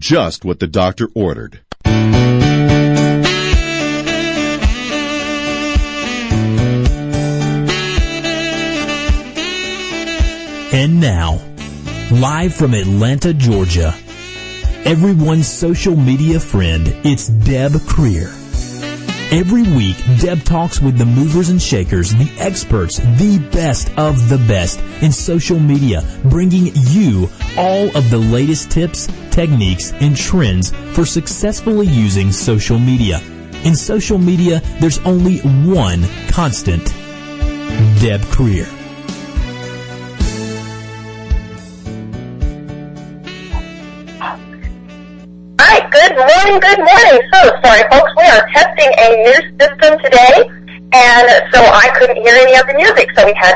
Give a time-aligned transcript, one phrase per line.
[0.00, 1.60] just what the doctor ordered.
[10.72, 11.40] And now,
[12.10, 13.94] live from Atlanta, Georgia,
[14.84, 18.39] everyone's social media friend, it's Deb Creer.
[19.32, 24.38] Every week, Deb talks with the movers and shakers, the experts, the best of the
[24.38, 31.06] best in social media, bringing you all of the latest tips, techniques, and trends for
[31.06, 33.20] successfully using social media.
[33.62, 36.86] In social media, there's only one constant.
[38.00, 38.66] Deb Creer.
[45.90, 47.20] Good morning, good morning.
[47.32, 50.50] So sorry folks, are testing a new system today
[50.92, 53.54] and so I couldn't hear any of the music, so we had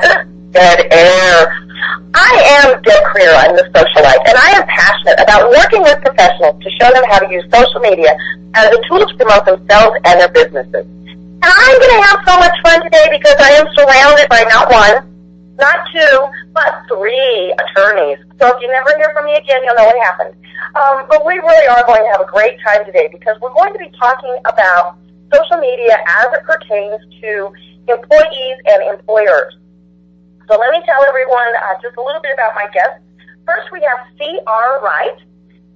[0.54, 1.66] dead air.
[2.14, 6.62] I am Deb Creer, I'm the socialite, and I am passionate about working with professionals
[6.62, 8.14] to show them how to use social media
[8.54, 10.86] as a tool to promote themselves and their businesses.
[10.86, 14.70] And I'm going to have so much fun today because I am surrounded by not
[14.70, 15.02] one,
[15.58, 16.14] not two,
[16.52, 18.18] but three attorneys.
[18.40, 20.34] So if you never hear from me again, you'll know what happened.
[20.74, 23.72] Um, but we really are going to have a great time today because we're going
[23.72, 24.98] to be talking about
[25.32, 27.52] social media as it pertains to
[27.88, 29.54] employees and employers.
[30.50, 33.00] So let me tell everyone uh, just a little bit about my guests.
[33.46, 34.80] First, we have C.R.
[34.82, 35.18] Wright.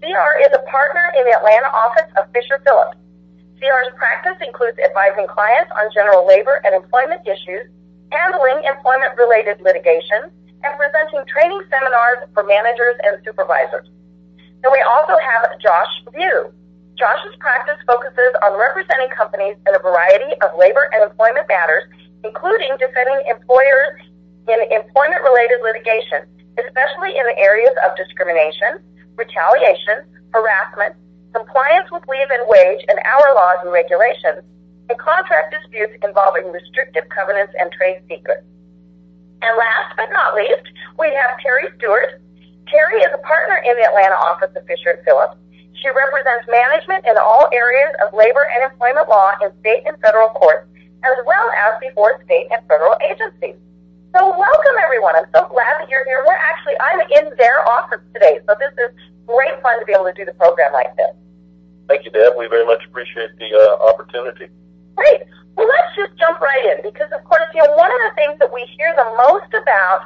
[0.03, 0.33] C.R.
[0.43, 2.97] is a partner in the Atlanta office of Fisher Phillips.
[3.61, 7.67] C.R.'s practice includes advising clients on general labor and employment issues,
[8.11, 10.31] handling employment-related litigation,
[10.64, 13.87] and presenting training seminars for managers and supervisors.
[14.62, 16.50] Then we also have Josh Viau.
[16.98, 21.87] Josh's practice focuses on representing companies in a variety of labor and employment matters,
[22.27, 24.03] including defending employers
[24.50, 26.27] in employment related litigation,
[26.59, 28.83] especially in the areas of discrimination,
[29.15, 30.03] retaliation,
[30.34, 30.98] harassment,
[31.31, 34.43] compliance with leave and wage and hour laws and regulations,
[34.89, 38.44] and contract disputes involving restrictive covenants and trade secrets.
[39.43, 40.65] And last but not least,
[40.99, 42.21] we have Terri Stewart.
[42.66, 45.37] Terri is a partner in the Atlanta office of Fisher & Phillips.
[45.78, 50.34] She represents management in all areas of labor and employment law in state and federal
[50.34, 50.66] courts,
[51.06, 53.55] as well as before state and federal agencies.
[54.16, 55.15] So welcome everyone.
[55.15, 56.25] I'm so glad that you're here.
[56.26, 58.41] We're actually, I'm in their office today.
[58.49, 58.91] So this is
[59.28, 61.15] great fun to be able to do the program like this.
[61.87, 62.34] Thank you, Deb.
[62.37, 64.49] We very much appreciate the uh, opportunity.
[64.98, 65.22] Great.
[65.54, 68.38] Well, let's just jump right in because, of course, you know, one of the things
[68.42, 70.03] that we hear the most about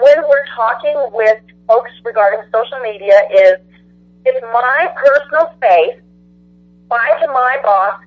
[0.00, 3.60] when we're talking with folks regarding social media is
[4.24, 6.00] it's my personal space.
[6.88, 8.00] Why can my boss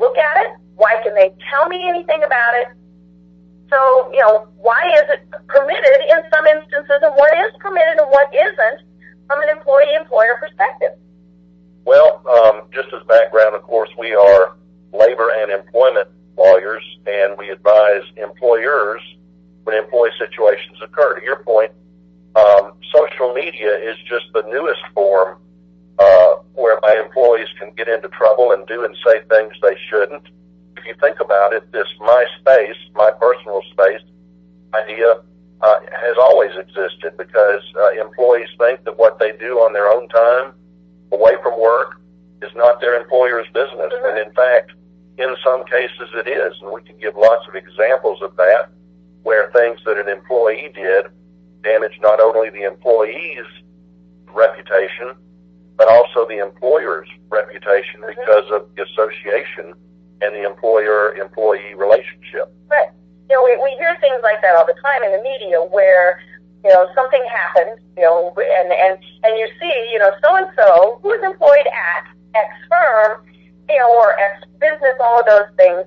[0.00, 0.50] look at it?
[0.76, 2.68] Why can they tell me anything about it?
[3.68, 8.08] So, you know, why is it permitted in some instances and what is permitted and
[8.08, 8.80] what isn't
[9.28, 10.96] from an employee-employer perspective?
[11.84, 14.56] Well, um, just as background, of course, we are
[14.94, 19.00] labor and employment lawyers, and we advise employers
[19.64, 21.18] when employee situations occur.
[21.18, 21.72] To your point,
[22.36, 25.38] um, social media is just the newest form
[25.98, 30.24] uh, whereby employees can get into trouble and do and say things they shouldn't.
[30.76, 34.02] If you think about it, this my space, my personal space
[34.74, 35.20] idea
[35.60, 40.08] uh, has always existed because uh, employees think that what they do on their own
[40.08, 40.52] time
[41.12, 42.00] away from work
[42.42, 43.92] is not their employer's business.
[44.04, 44.72] And in fact,
[45.18, 46.54] in some cases it is.
[46.62, 48.70] And we can give lots of examples of that
[49.22, 51.06] where things that an employee did
[51.62, 53.46] damage not only the employee's
[54.32, 55.14] reputation,
[55.76, 58.08] but also the employer's reputation Mhm.
[58.08, 59.74] because of the association
[60.20, 62.48] and the employer-employee relationship.
[62.68, 62.88] Right.
[63.28, 66.20] You know, we, we hear things like that all the time in the media where,
[66.64, 71.12] you know, something happened, you know, and, and, and you see, you know, so-and-so who
[71.12, 73.24] is employed at X firm,
[73.68, 75.84] you know, or X business, all of those things,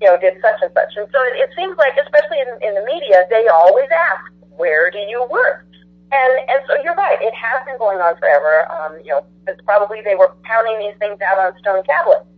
[0.00, 0.92] you know, did such and such.
[0.96, 4.90] And so it, it seems like, especially in, in the media, they always ask, where
[4.90, 5.66] do you work?
[6.12, 8.68] And, and so you're right, it has been going on forever.
[8.68, 12.28] Um, you know, it's probably they were pounding these things out on stone tablets.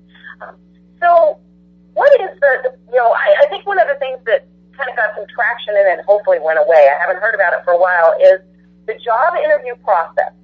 [0.41, 0.55] Um,
[1.03, 1.41] so
[1.95, 4.47] what is the, the you know, I, I think one of the things that
[4.79, 7.65] kind of got some traction and then hopefully went away, I haven't heard about it
[7.65, 8.39] for a while, is
[8.87, 10.35] the job interview process.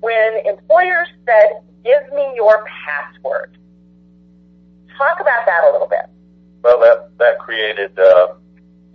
[0.00, 3.56] When employers said, give me your password.
[4.96, 6.06] Talk about that a little bit.
[6.62, 8.34] Well, that that created uh,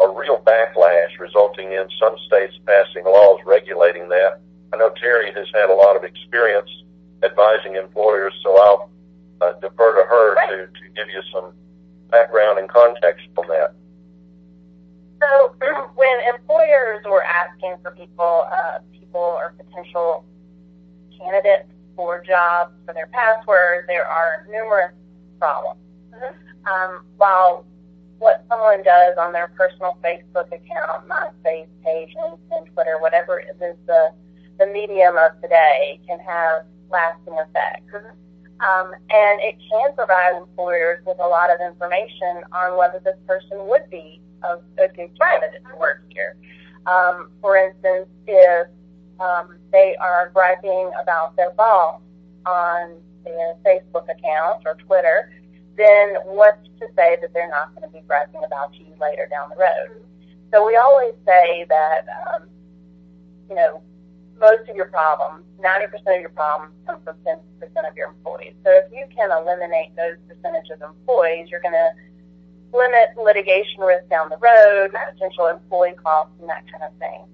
[0.01, 4.41] a real backlash, resulting in some states passing laws regulating that.
[4.73, 6.69] I know Terri has had a lot of experience
[7.23, 8.89] advising employers, so I'll
[9.41, 10.49] uh, defer to her Right.
[10.49, 11.51] to, to give you some
[12.09, 13.73] background and context on that.
[15.21, 15.55] So
[15.95, 20.23] when employers were asking for people, uh, people or potential
[21.17, 23.83] candidates for jobs, for their password.
[23.87, 24.93] There are numerous
[25.37, 25.79] problems.
[26.21, 26.67] Mm-hmm.
[26.67, 27.65] Um, while
[28.19, 33.55] what someone does on their personal Facebook account, MySpace page, LinkedIn, Twitter, whatever is
[33.87, 34.11] the
[34.59, 37.91] the medium of today, can have lasting effects.
[37.93, 38.15] Mm-hmm.
[38.59, 43.67] Um, and it can provide employers with a lot of information on whether this person
[43.69, 46.35] would be a, a good candidate to work here.
[46.85, 48.67] Um, for instance, if
[49.19, 52.01] um, they are griping about their boss
[52.45, 55.31] on their Facebook account or Twitter,
[55.77, 59.49] then what's to say that they're not going to be griping about you later down
[59.49, 60.03] the road?
[60.51, 62.49] So we always say that, um,
[63.49, 63.81] you know,
[64.39, 67.37] most of your problems, 90% of your problems come from 10%
[67.89, 68.53] of your employees.
[68.63, 71.91] So if you can eliminate those percentage of employees, you're going to
[72.73, 77.25] limit litigation risk down the road, potential employee costs, and that kind of thing.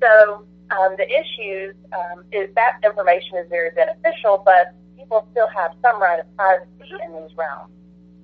[0.00, 5.72] So um, the issues um, is that information is very beneficial, but people still have
[5.82, 7.72] some right of privacy in these realms.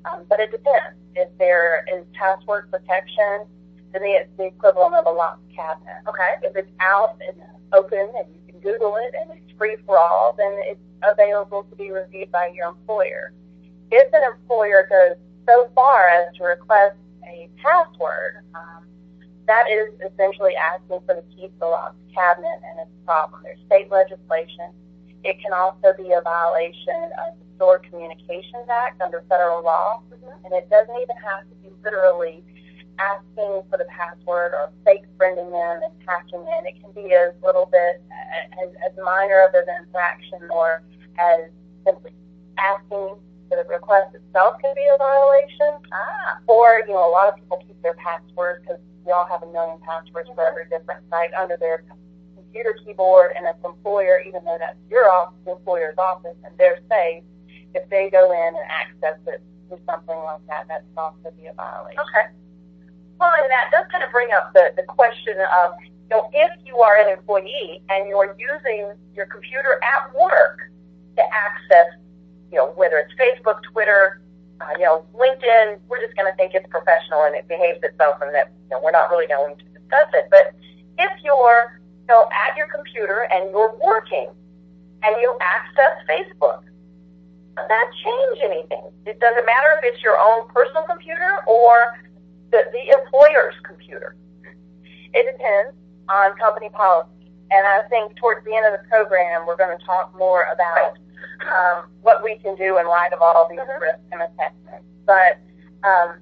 [0.04, 0.98] Um, but it depends.
[1.14, 3.46] If there is password protection,
[3.92, 6.02] then it's the equivalent of a locked cabinet.
[6.08, 6.34] Okay.
[6.42, 7.36] If it's out and
[7.72, 11.76] open and you can Google it and it's free for all, then it's available to
[11.76, 13.32] be reviewed by your employer.
[13.90, 15.16] If an employer goes
[15.46, 16.96] so far as to request
[17.26, 18.84] a password, um,
[19.46, 23.42] that is essentially asking for the key to the locked cabinet and it's a problem.
[23.44, 24.72] There's state legislation.
[25.22, 30.44] It can also be a violation of Stored Communications Act under federal law, mm-hmm.
[30.44, 32.44] and it doesn't even have to be literally
[32.98, 36.66] asking for the password or fake friending them and hacking in.
[36.66, 38.02] It can be as little bit
[38.62, 40.82] as, as minor of an infraction or
[41.18, 41.50] as
[41.86, 42.12] simply
[42.58, 43.18] asking
[43.48, 45.82] for the request itself can be a violation.
[45.92, 46.38] Ah.
[46.46, 49.50] Or, you know, a lot of people keep their passwords because we all have a
[49.52, 50.38] million passwords mm-hmm.
[50.38, 51.84] for every different site under their
[52.36, 56.78] computer keyboard and as employer, even though that's your office, the employer's office, and they're
[56.88, 57.22] safe,
[57.74, 61.52] if they go in and access it, do something like that, that's also be a
[61.54, 62.00] violation.
[62.00, 62.26] Okay.
[63.18, 65.34] Well, and that does kind of bring up the, the question
[65.64, 70.58] of, you know, if you are an employee and you're using your computer at work
[71.16, 71.94] to access,
[72.50, 74.20] you know, whether it's Facebook, Twitter,
[74.60, 78.18] uh, you know, LinkedIn, we're just going to think it's professional and it behaves itself
[78.20, 80.26] and that, you know, we're not really going to discuss it.
[80.30, 80.54] But
[80.98, 84.28] if you're, you know, at your computer and you're working
[85.02, 86.62] and you access Facebook,
[87.56, 88.90] that change anything?
[89.06, 91.94] It doesn't matter if it's your own personal computer or
[92.50, 94.16] the, the employer's computer.
[95.12, 95.76] It depends
[96.08, 97.30] on company policy.
[97.50, 100.98] And I think towards the end of the program, we're going to talk more about
[101.46, 103.82] um, what we can do in light of all these mm-hmm.
[103.82, 104.86] risks and assessments.
[105.06, 105.38] But
[105.86, 106.18] um,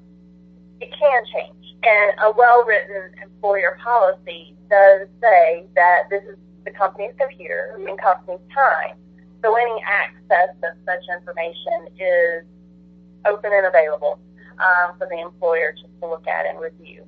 [0.81, 1.75] it can change.
[1.85, 8.41] And a well-written employer policy does say that this is the company's computer and company's
[8.55, 8.97] time.
[9.43, 12.45] So any access of such information is
[13.27, 14.19] open and available
[14.59, 17.05] um, for the employer just to look at and review.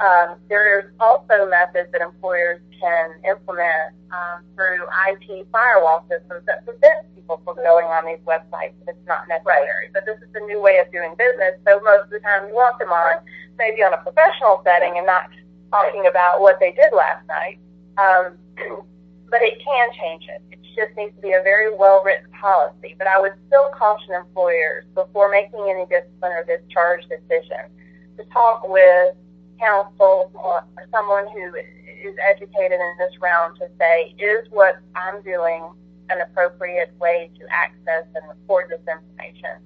[0.00, 7.06] Um, there's also methods that employers can implement um, through IT firewall systems that prevent
[7.14, 9.94] people from going on these websites if it's not necessary.
[9.94, 12.54] But this is a new way of doing business, so most of the time you
[12.54, 13.22] want them on,
[13.58, 15.30] maybe on a professional setting and not
[15.70, 17.58] talking about what they did last night.
[17.94, 18.34] Um,
[19.30, 20.42] but it can change it.
[20.50, 22.94] It just needs to be a very well written policy.
[22.98, 27.70] But I would still caution employers before making any discipline or discharge decision
[28.16, 29.14] to talk with
[29.58, 35.64] counsel or someone who is educated in this realm to say, is what I'm doing
[36.10, 39.56] an appropriate way to access and record this information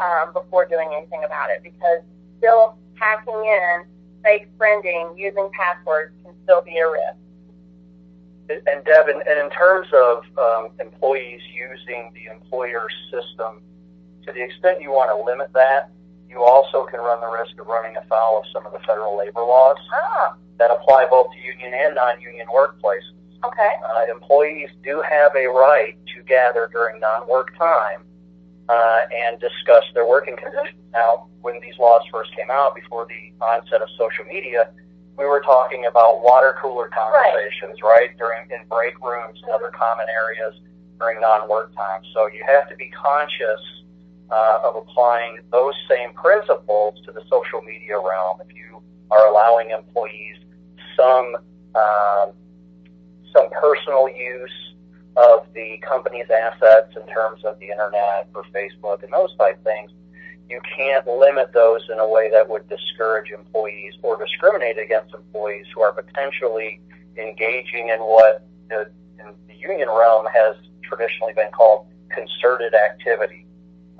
[0.00, 1.62] um, before doing anything about it?
[1.62, 2.02] Because
[2.38, 3.84] still hacking in,
[4.22, 7.21] fake friending, using passwords can still be a risk.
[8.48, 13.62] And Deb, and, and in terms of um, employees using the employer system,
[14.26, 15.90] to the extent you want to limit that,
[16.28, 19.40] you also can run the risk of running afoul of some of the federal labor
[19.40, 20.34] laws ah.
[20.58, 23.12] that apply both to union and non-union workplaces.
[23.44, 23.72] Okay.
[23.84, 28.02] Uh, employees do have a right to gather during non-work time
[28.68, 30.78] uh, and discuss their working conditions.
[30.92, 34.70] Now, when these laws first came out, before the onset of social media,
[35.18, 39.70] we were talking about water cooler conversations, right, right during in break rooms and other
[39.70, 40.54] common areas
[40.98, 42.02] during non-work time.
[42.14, 43.60] So you have to be conscious
[44.30, 48.40] uh, of applying those same principles to the social media realm.
[48.40, 50.36] If you are allowing employees
[50.96, 51.36] some
[51.74, 52.26] uh,
[53.34, 54.74] some personal use
[55.16, 59.90] of the company's assets in terms of the internet or Facebook and those type things,
[60.52, 65.64] you can't limit those in a way that would discourage employees or discriminate against employees
[65.74, 66.78] who are potentially
[67.16, 73.46] engaging in what the, in the union realm has traditionally been called concerted activity.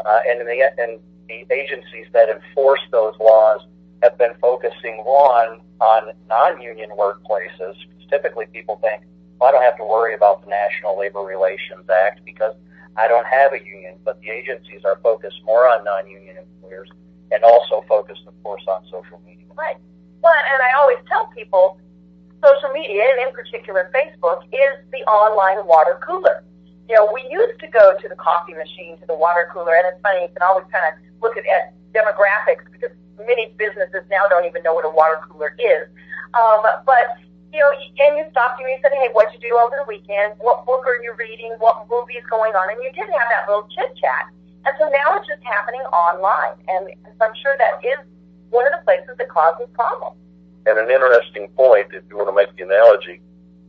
[0.05, 3.63] Uh, and, the, and the agencies that enforce those laws
[4.03, 7.75] have been focusing on on non-union workplaces.
[8.09, 9.03] Typically, people think,
[9.41, 12.55] well, I don't have to worry about the National Labor Relations Act because
[12.97, 13.97] I don't have a union.
[14.05, 16.91] But the agencies are focused more on non-union employers
[17.31, 19.47] and also focused, of course, on social media.
[19.57, 19.77] Right.
[20.23, 21.81] Well, and I always tell people,
[22.45, 26.45] social media, and in particular Facebook, is the online water cooler.
[26.89, 29.87] You know, we used to go to the coffee machine, to the water cooler, and
[29.89, 34.29] it's funny, you can always kind of look at, at demographics because many businesses now
[34.29, 35.89] don't even know what a water cooler is.
[36.35, 37.17] Um, but
[37.53, 40.35] you know, and you stopped and you said, "Hey, what'd you do over the weekend?
[40.41, 41.53] What book are you reading?
[41.61, 44.33] What movie is going on?" And you did have that little chit chat.
[44.65, 47.99] And so now it's just happening online, and so I'm sure that is
[48.51, 50.17] one of the places that causes problems.
[50.67, 53.21] And an interesting point, if you want to make the analogy,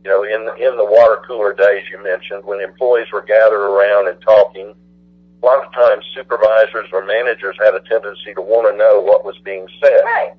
[0.04, 4.08] you know, in in the water cooler days you mentioned, when employees were gathered around
[4.08, 8.76] and talking, a lot of times supervisors or managers had a tendency to want to
[8.76, 10.00] know what was being said.
[10.04, 10.32] Right.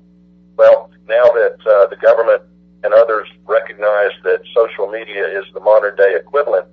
[0.56, 2.42] Well, now that uh, the government
[2.86, 6.66] and others recognize that social media is the modern day equivalent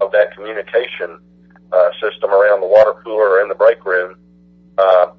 [0.00, 1.20] of that communication
[1.70, 4.16] uh, system around the water cooler or in the break room,
[4.78, 5.12] uh,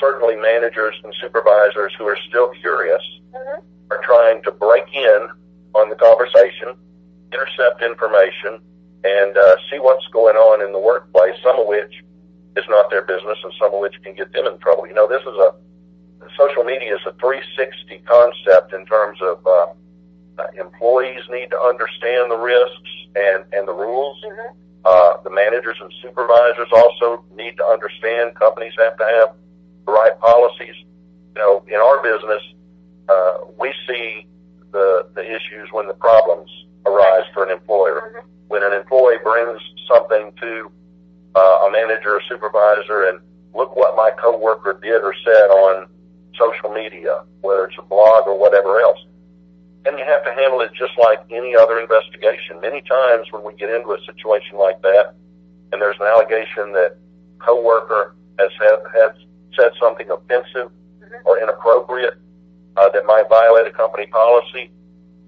[0.00, 3.02] certainly managers and supervisors who are still curious
[3.34, 3.60] Mm-hmm.
[3.92, 5.28] are trying to break in
[5.74, 6.72] on the conversation,
[7.30, 8.58] intercept information,
[9.04, 11.92] and uh, see what's going on in the workplace, some of which
[12.56, 14.86] is not their business and some of which can get them in trouble.
[14.86, 15.52] You know, this is a
[16.68, 19.66] media is a 360 concept in terms of uh,
[20.38, 24.20] uh, employees need to understand the risks and, and the rules.
[24.22, 24.52] Mm-hmm.
[24.84, 29.28] Uh, the managers and supervisors also need to understand companies have to have
[29.86, 30.76] the right policies.
[31.34, 32.42] You know, in our business,
[33.08, 34.26] uh, we see
[34.72, 36.50] the, the issues when the problems
[36.84, 38.12] arise for an employer.
[38.12, 38.28] Mm-hmm.
[38.48, 40.70] When an employee brings something to
[41.34, 43.20] uh, a manager or supervisor and
[43.54, 45.86] look what my coworker did or said on
[46.38, 48.98] social media, whether it's a blog or whatever else.
[49.86, 52.60] And you have to handle it just like any other investigation.
[52.60, 55.14] Many times when we get into a situation like that,
[55.72, 56.96] and there's an allegation that
[57.38, 59.12] coworker has had, has
[59.56, 60.70] said something offensive
[61.24, 62.14] or inappropriate
[62.76, 64.70] uh, that might violate a company policy,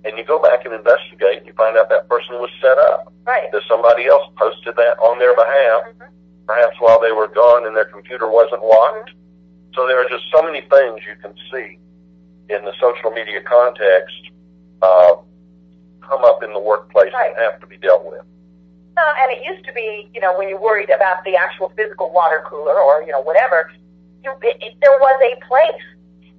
[0.05, 3.13] and you go back and investigate, and you find out that person was set up.
[3.27, 3.51] Right.
[3.53, 6.09] That somebody else posted that on their behalf, Mhm.
[6.47, 9.11] perhaps while they were gone and their computer wasn't locked.
[9.75, 11.79] So there are just so many things you can see
[12.49, 14.15] in the social media context
[14.83, 15.15] uh,
[16.01, 17.31] come up in the workplace Right.
[17.31, 18.23] and have to be dealt with.
[18.97, 22.13] Uh, and it used to be, you know, when you worried about the actual physical
[22.13, 23.71] water cooler or, you know, whatever,
[24.25, 25.83] you, it, it, there was a place.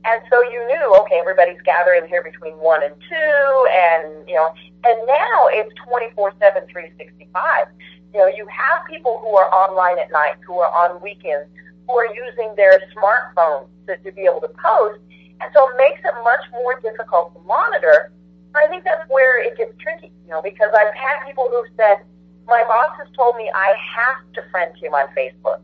[0.03, 4.49] And so you knew, okay, everybody's gathering here between 1 and 2, and, you know,
[4.83, 7.67] and now it's 24 7, 365.
[8.13, 11.47] You know, you have people who are online at night, who are on weekends,
[11.87, 14.99] who are using their smartphones to, to be able to post.
[15.41, 18.11] And so it makes it much more difficult to monitor.
[18.55, 22.03] I think that's where it gets tricky, you know, because I've had people who said,
[22.47, 25.61] my boss has told me I have to friend him on Facebook.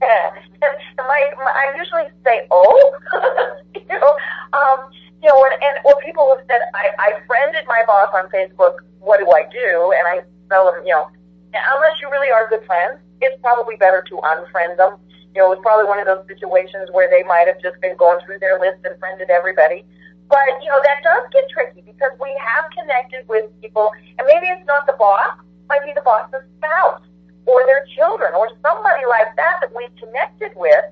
[0.00, 2.96] and my, my, I usually say, oh,
[3.74, 4.16] you know,
[4.56, 4.88] um,
[5.22, 8.80] you know, and, and or people have said, I, I friended my boss on Facebook.
[9.00, 9.92] What do I do?
[9.92, 11.10] And I tell them, you know,
[11.52, 14.96] unless you really are good friends, it's probably better to unfriend them.
[15.34, 18.18] You know, it's probably one of those situations where they might have just been going
[18.26, 19.84] through their list and friended everybody.
[20.28, 24.46] But, you know, that does get tricky because we have connected with people, and maybe
[24.46, 27.02] it's not the boss, might be the boss's spouse
[27.46, 30.86] or their children or somebody like that that we've connected with.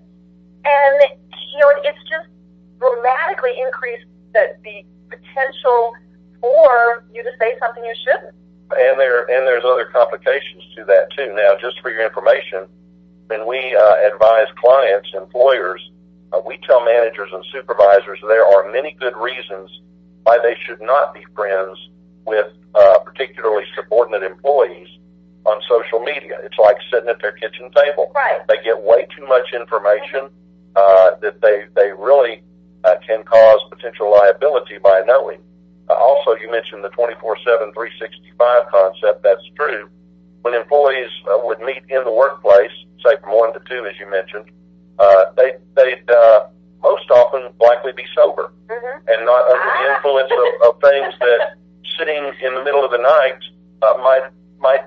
[0.65, 0.97] And,
[1.55, 2.27] you know, it's just
[2.79, 5.95] dramatically increased the, the potential
[6.41, 8.35] for you to say something you shouldn't.
[8.71, 11.33] And there and there's other complications to that too.
[11.35, 12.67] Now, just for your information,
[13.29, 15.91] when we uh, advise clients, employers,
[16.33, 19.71] uh, we tell managers and supervisors there are many good reasons
[20.25, 21.79] why they should not be friends
[22.27, 24.89] with uh, particularly subordinate employees
[25.45, 26.39] on social media.
[26.43, 28.13] It's like sitting at their kitchen table.
[28.15, 28.41] Right.
[28.49, 30.29] They get way too much information
[30.77, 32.43] uh, that they they really
[32.85, 35.41] uh, can cause potential liability by knowing.
[35.89, 39.23] Uh, also, you mentioned the 24/7, 365 concept.
[39.23, 39.89] That's true.
[40.43, 42.71] When employees uh, would meet in the workplace,
[43.05, 44.51] say from one to two, as you mentioned,
[44.99, 46.47] uh, they they'd uh,
[46.83, 49.09] most often likely be sober Mm-hmm.
[49.09, 49.97] and not under the Ah.
[49.97, 51.57] influence of, of things that
[51.99, 53.41] sitting in the middle of the night
[53.83, 54.29] uh, might
[54.61, 54.85] might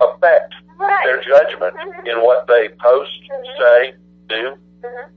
[0.00, 1.04] affect Right.
[1.04, 2.06] their judgment Mhm.
[2.08, 3.58] in what they post, Mhm.
[3.58, 3.94] say,
[4.28, 4.56] do.
[4.82, 5.10] Mm-hmm.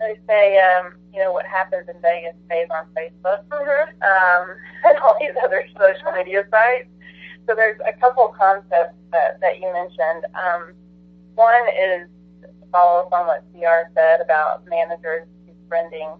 [0.00, 4.02] They say, um, you know, what happens in Vegas stays on Facebook mm-hmm.
[4.02, 6.88] um, and all these other social media sites.
[7.48, 10.28] So there's a couple of concepts that, that you mentioned.
[10.36, 10.74] Um,
[11.34, 12.08] one is
[12.70, 16.12] follow up on what CR said about managers befriending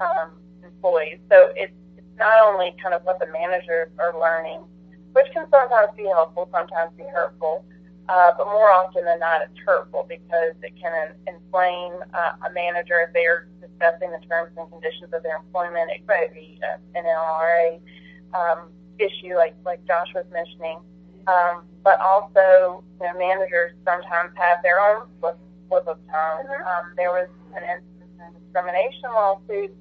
[0.00, 0.32] um,
[0.64, 1.18] employees.
[1.28, 4.64] So it's, it's not only kind of what the managers are learning,
[5.12, 7.62] which can sometimes be helpful, sometimes be hurtful,
[8.08, 13.04] uh, but more often than not, it's hurtful because it can inflame uh, a manager
[13.06, 15.92] if they are discussing the terms and conditions of their employment.
[15.92, 17.80] It could be uh, an NLRA
[18.32, 20.78] um, issue, like like Josh was mentioning.
[21.26, 26.44] Um, but also, you know, managers sometimes have their own slip, slip of tongue.
[26.48, 26.68] Mm-hmm.
[26.68, 29.72] Um, there was an instance in a discrimination lawsuit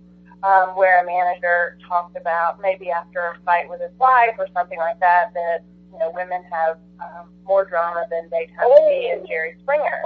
[0.44, 4.80] um, where a manager talked about maybe after a fight with his wife or something
[4.80, 8.82] like that that you know, women have um, more drama than daytime oh.
[8.82, 10.02] TV and Jerry Springer.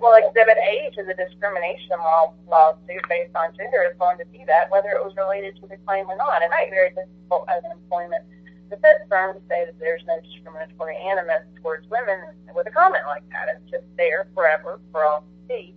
[0.00, 4.44] well, Exhibit A to the discrimination law lawsuit based on gender is going to be
[4.46, 6.44] that, whether it was related to the claim or not.
[6.44, 8.22] And it's very difficult as an employment
[8.72, 12.16] defense firm to say that there's no discriminatory animus towards women
[12.56, 13.52] with a comment like that.
[13.52, 15.74] It's just there forever for all to see.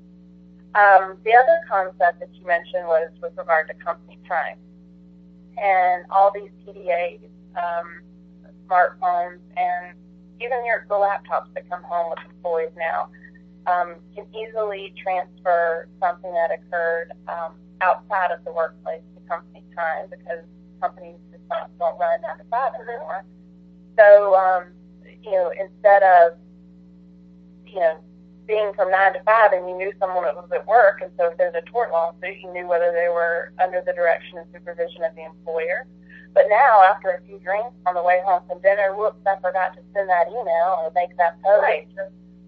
[0.75, 4.57] Um, the other concept that you mentioned was with regard to company time.
[5.57, 7.23] And all these PDAs,
[7.55, 8.03] um,
[8.67, 9.95] smartphones, and
[10.41, 13.07] even your the laptops that come home with employees now
[13.67, 20.07] um, can easily transfer something that occurred um, outside of the workplace to company time
[20.09, 20.43] because
[20.81, 21.15] companies
[21.49, 23.23] don't run to five anymore.
[23.97, 24.63] So, um,
[25.23, 26.37] you know, instead of
[27.65, 27.97] you know
[28.47, 31.31] being from nine to five and you knew someone that was at work, and so
[31.31, 35.03] if there's a tort lawsuit, you knew whether they were under the direction and supervision
[35.03, 35.87] of the employer
[36.35, 39.71] but now, after a few drinks on the way home from dinner, whoops, I forgot
[39.79, 41.63] to send that email or make that post.
[41.63, 41.87] Right.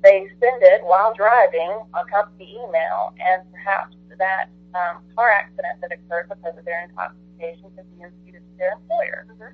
[0.03, 5.95] They send it while driving, a company email, and perhaps that um, car accident that
[5.95, 9.25] occurred because of their intoxication could be imputed their employer.
[9.31, 9.53] Mm-hmm.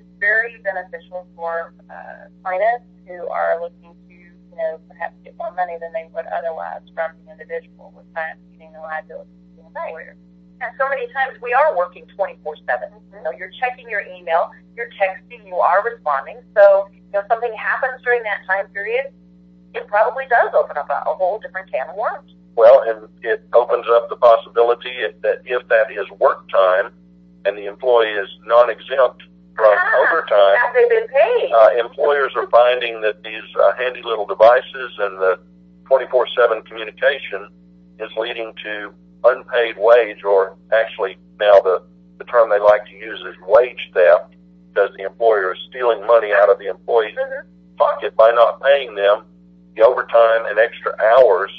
[0.00, 5.52] It's very beneficial for uh, plaintiffs who are looking to, you know, perhaps get more
[5.52, 10.16] money than they would otherwise from the individual without getting the liability to the employer.
[10.16, 10.24] Right.
[10.62, 12.88] And so many times we are working 24 7.
[13.12, 16.40] You know, you're checking your email, you're texting, you are responding.
[16.56, 19.12] So, you know, something happens during that time period,
[19.74, 22.32] it probably does open up a, a whole different can of worms.
[22.56, 26.92] Well, and it opens up the possibility that if that is work time
[27.44, 29.22] and the employee is non-exempt
[29.54, 31.52] from ah, overtime, have they been paid?
[31.52, 35.38] Uh, employers are finding that these uh, handy little devices and the
[35.84, 37.48] 24/7 communication
[38.00, 38.92] is leading to
[39.24, 41.82] unpaid wage, or actually now the,
[42.18, 44.34] the term they like to use is wage theft,
[44.72, 47.46] because the employer is stealing money out of the employee's mm-hmm.
[47.76, 49.24] pocket by not paying them
[49.76, 51.50] the overtime and extra hours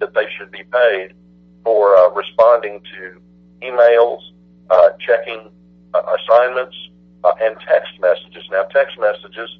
[0.00, 1.14] that they should be paid
[1.62, 3.20] for uh, responding to
[3.62, 4.20] emails,
[4.70, 5.48] uh, checking
[5.94, 6.76] uh, assignments,
[7.24, 8.44] uh, and text messages.
[8.50, 9.50] Now, text messages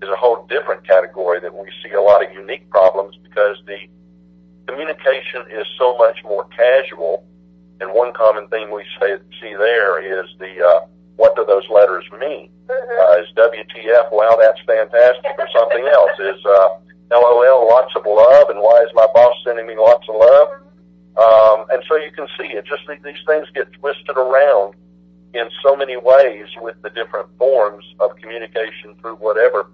[0.00, 3.78] is a whole different category that we see a lot of unique problems because the
[4.66, 7.24] communication is so much more casual.
[7.80, 10.86] And one common theme we say, see there is the uh,
[11.16, 12.48] what do those letters mean?
[12.66, 12.98] Mm-hmm.
[12.98, 14.10] Uh, is WTF?
[14.12, 16.10] Wow, that's fantastic, or something else?
[16.18, 16.68] Is uh,
[17.10, 17.68] LOL?
[17.68, 20.48] Lots of love, and why is my boss sending me lots of love?
[21.16, 22.64] Um, and so you can see it.
[22.64, 24.74] Just these things get twisted around
[25.34, 29.70] in so many ways with the different forms of communication through whatever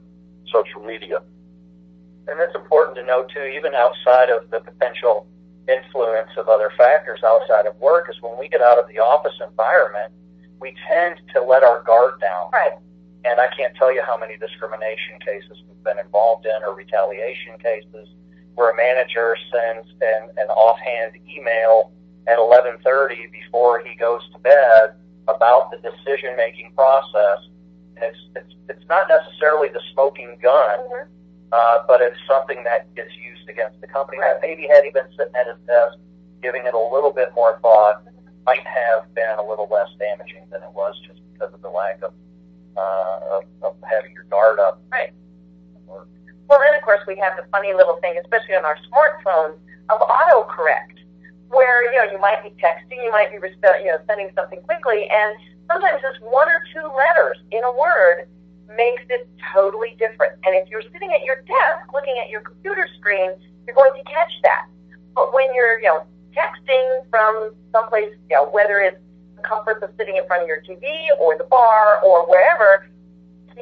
[0.53, 1.21] social media
[2.29, 5.27] and it's important to know too, even outside of the potential
[5.67, 9.35] influence of other factors outside of work, is when we get out of the office
[9.41, 10.13] environment,
[10.61, 12.51] we tend to let our guard down.
[12.53, 12.77] Right.
[13.25, 17.59] And I can't tell you how many discrimination cases we've been involved in or retaliation
[17.59, 18.09] cases
[18.59, 21.93] where a manager sends an, an offhand email
[22.27, 27.47] at 11:30 before he goes to bed about the decision-making process.
[27.97, 30.79] And it's it's it's not necessarily the smoking gun.
[30.81, 31.15] Mm-hmm
[31.53, 34.35] uh, but it's something that gets used against the company right.
[34.35, 35.97] that maybe had he been sitting at his desk
[36.43, 38.05] giving it a little bit more thought
[38.45, 42.01] might have been a little less damaging than it was just because of the lack
[42.03, 42.13] of,
[42.77, 44.81] uh, of, of having your guard up.
[44.93, 45.13] Right.
[46.49, 50.01] Well, then of course we have the funny little thing, especially on our smartphones, of
[50.01, 51.01] autocorrect,
[51.49, 55.09] where you know you might be texting, you might be you know sending something quickly,
[55.11, 55.37] and
[55.71, 58.27] sometimes just one or two letters in a word
[58.77, 60.35] makes it totally different.
[60.45, 63.33] And if you're sitting at your desk looking at your computer screen,
[63.67, 64.67] you're going to catch that.
[65.15, 66.05] But when you're, you know,
[66.37, 69.01] texting from someplace, you know, whether it's
[69.37, 72.87] the comfort of sitting in front of your TV or the bar or wherever,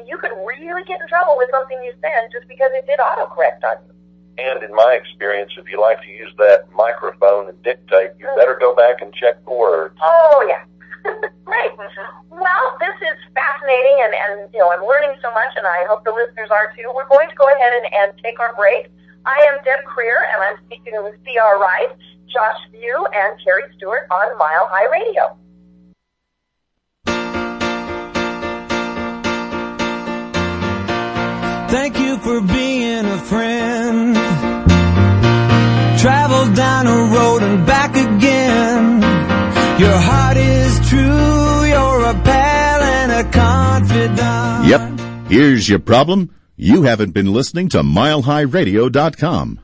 [0.05, 3.63] you could really get in trouble with something you send just because it did autocorrect
[3.63, 3.93] on you.
[4.37, 8.57] And in my experience, if you like to use that microphone and dictate, you better
[8.59, 9.97] go back and check the words.
[10.01, 10.61] Oh yeah,
[11.45, 11.71] Great.
[12.29, 16.03] Well, this is fascinating, and, and you know I'm learning so much, and I hope
[16.03, 16.91] the listeners are too.
[16.93, 18.91] We're going to go ahead and, and take our break.
[19.25, 21.59] I am Deb Creer, and I'm speaking with C.R.
[21.59, 21.91] Wright,
[22.31, 25.35] Josh Viau, and Terri Stewart on Mile High Radio.
[31.79, 34.15] Thank you for being a friend.
[35.99, 39.01] Travel down a road and back again.
[39.79, 44.65] Your heart is true, you're a pal and a confidant.
[44.67, 45.29] Yep.
[45.29, 46.33] Here's your problem.
[46.55, 49.59] You haven't been listening to MileHighRadio.com.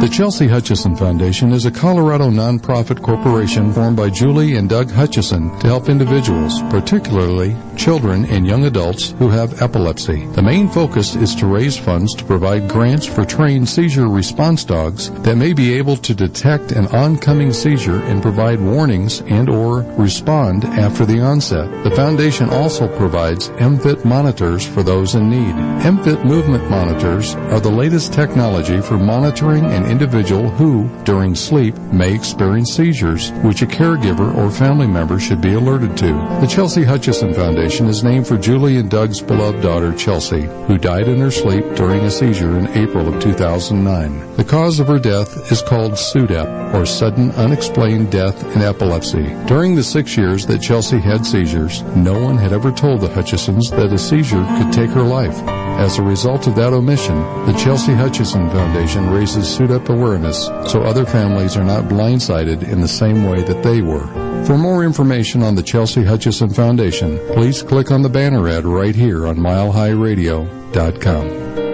[0.00, 5.58] The Chelsea Hutchison Foundation is a Colorado nonprofit corporation formed by Julie and Doug Hutchison
[5.60, 10.26] to help individuals, particularly children and young adults who have epilepsy.
[10.28, 15.10] The main focus is to raise funds to provide grants for trained seizure response dogs
[15.22, 20.64] that may be able to detect an oncoming seizure and provide warnings and or respond
[20.64, 21.70] after the onset.
[21.84, 25.54] The foundation also provides Emfit monitors for those in need.
[25.84, 32.14] Emfit movement monitors are the latest technology for monitoring an individual who, during sleep, may
[32.14, 36.12] experience seizures, which a caregiver or family member should be alerted to.
[36.40, 41.08] The Chelsea Hutchison Foundation is named for Julie and Doug's beloved daughter, Chelsea, who died
[41.08, 44.36] in her sleep during a seizure in April of 2009.
[44.36, 49.34] The cause of her death is called SUDEP, or sudden unexplained death in epilepsy.
[49.46, 53.70] During the six years that Chelsea had seizures, no one had ever told the Hutchisons
[53.70, 55.55] that a seizure could take her life.
[55.78, 61.04] As a result of that omission, the Chelsea Hutchison Foundation raises SUDEP awareness so other
[61.04, 64.06] families are not blindsided in the same way that they were.
[64.46, 68.94] For more information on the Chelsea Hutchison Foundation, please click on the banner ad right
[68.94, 71.65] here on milehighradio.com.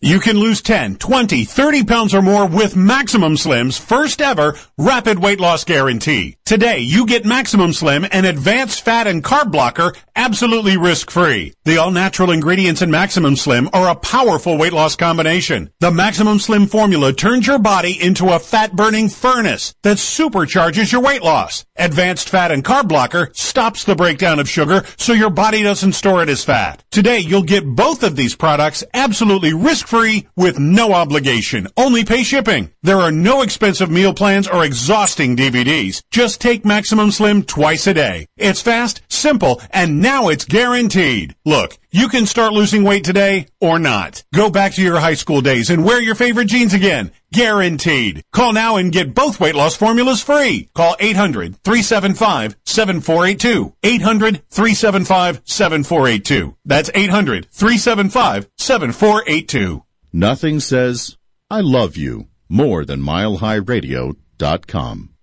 [0.00, 5.18] You can lose 10, 20, 30 pounds or more with Maximum Slim's first ever rapid
[5.18, 6.36] weight loss guarantee.
[6.44, 11.52] Today, you get Maximum Slim, an advanced fat and carb blocker, absolutely risk-free.
[11.64, 15.70] The all-natural ingredients in Maximum Slim are a powerful weight loss combination.
[15.80, 21.22] The Maximum Slim formula turns your body into a fat-burning furnace that supercharges your weight
[21.22, 21.66] loss.
[21.76, 26.22] Advanced fat and carb blocker stops the breakdown of sugar so your body doesn't store
[26.22, 26.84] it as fat.
[26.90, 29.52] Today, you'll get both of these products absolutely
[29.92, 31.66] risk-free with no obligation.
[31.76, 32.70] Only pay shipping.
[32.82, 36.02] There are no expensive meal plans or exhausting DVDs.
[36.10, 38.26] Just take Maximum Slim twice a day.
[38.36, 41.34] It's fast, simple, and now it's guaranteed.
[41.44, 44.24] Look, you can start losing weight today or not.
[44.34, 47.10] Go back to your high school days and wear your favorite jeans again.
[47.32, 48.22] Guaranteed.
[48.32, 50.68] Call now and get both weight loss formulas free.
[50.74, 53.72] Call 800-375-7482.
[53.82, 56.54] 800-375-7482.
[56.64, 59.82] That's 800-375-7482.
[60.12, 61.16] Nothing says,
[61.50, 65.14] I love you more than milehighradio.com.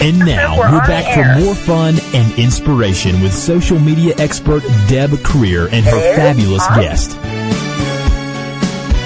[0.00, 5.10] And now We're we're back for more fun and inspiration with social media expert Deb
[5.26, 6.80] Creer and her It is fabulous on.
[6.80, 7.10] guest.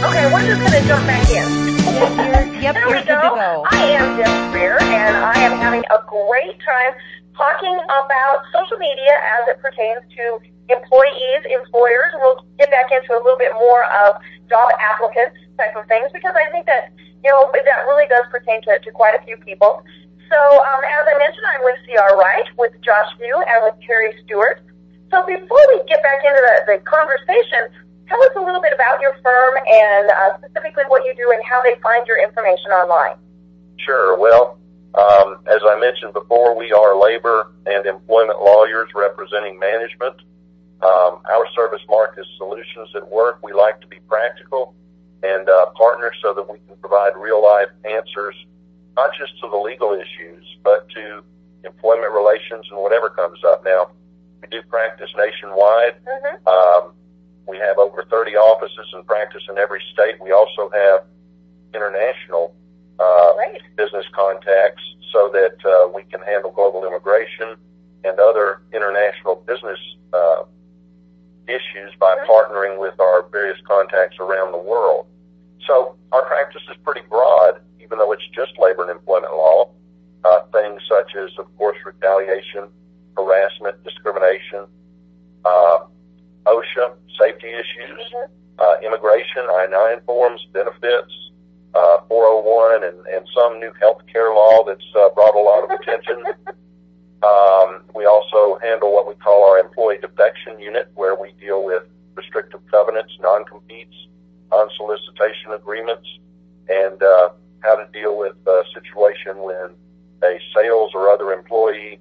[0.05, 1.49] Okay, we're just going to jump back in.
[2.61, 3.21] Yep, there you're we go.
[3.35, 3.65] go.
[3.71, 6.93] I am Deb Greer, and I am having a great time
[7.37, 12.13] talking about social media as it pertains to employees, employers.
[12.21, 16.35] We'll get back into a little bit more of job applicants type of things because
[16.37, 16.93] I think that,
[17.25, 19.83] you know, that really does pertain to, to quite a few people.
[20.33, 24.17] So, um, as I mentioned, I'm with CR Wright, with Josh Viau, and with Terri
[24.25, 24.65] Stewart.
[25.13, 27.69] So before we get back into the, the conversation,
[28.09, 31.43] tell us a little bit about your firm and uh, specifically what you do and
[31.45, 33.21] how they find your information online.
[33.77, 34.17] Sure.
[34.17, 34.57] Well,
[34.97, 40.17] um, as I mentioned before, we are labor and employment lawyers representing management.
[40.81, 43.45] Um, our service mark is solutions at work.
[43.45, 44.75] We like to be practical
[45.23, 48.35] and uh, partner so that we can provide real life answers,
[48.97, 51.23] not just to the legal issues, but to
[51.65, 53.65] employment relations and whatever comes up.
[53.65, 53.89] Now,
[54.41, 55.95] we do practice nationwide.
[56.05, 56.49] Mm-hmm.
[56.49, 56.93] Um,
[57.47, 60.21] we have over 30 offices and practice in every state.
[60.21, 61.05] We also have
[61.75, 62.55] international
[62.99, 63.61] uh, Great.
[63.77, 67.57] business contacts so that uh, we can handle global immigration
[68.05, 69.79] and other international business
[70.13, 70.45] uh,
[71.49, 72.27] issues by Mhm.
[72.27, 75.07] partnering with our various contacts around the world.
[75.67, 79.71] So our practice is pretty broad, even though it's just labor and employment law.
[80.25, 82.69] Uh, things such as, of course, retaliation,
[83.17, 84.65] harassment, discrimination,
[85.45, 85.79] uh,
[86.47, 88.29] OSHA, safety issues, Mhm.
[88.61, 91.13] uh, immigration, I-9 forms, benefits,
[91.75, 95.71] uh, 401 and, and some new health care law that's uh, brought a lot of
[95.81, 96.25] attention.
[97.23, 101.83] Um, we also handle what we call our employee defection unit, where we deal with
[102.15, 103.95] restrictive covenants, non-competes,
[104.51, 106.07] non-solicitation agreements,
[106.69, 107.31] and uh,
[107.63, 109.71] how to deal with a situation when
[110.23, 111.99] a sales or other employee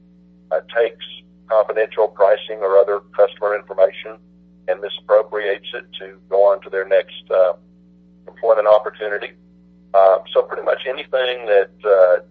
[0.52, 1.06] uh, takes
[1.48, 4.18] confidential pricing or other customer information
[4.68, 7.54] and misappropriates it to go on to their next uh,
[8.28, 9.32] employment opportunity.
[9.94, 12.24] Uh, so pretty much anything that uh,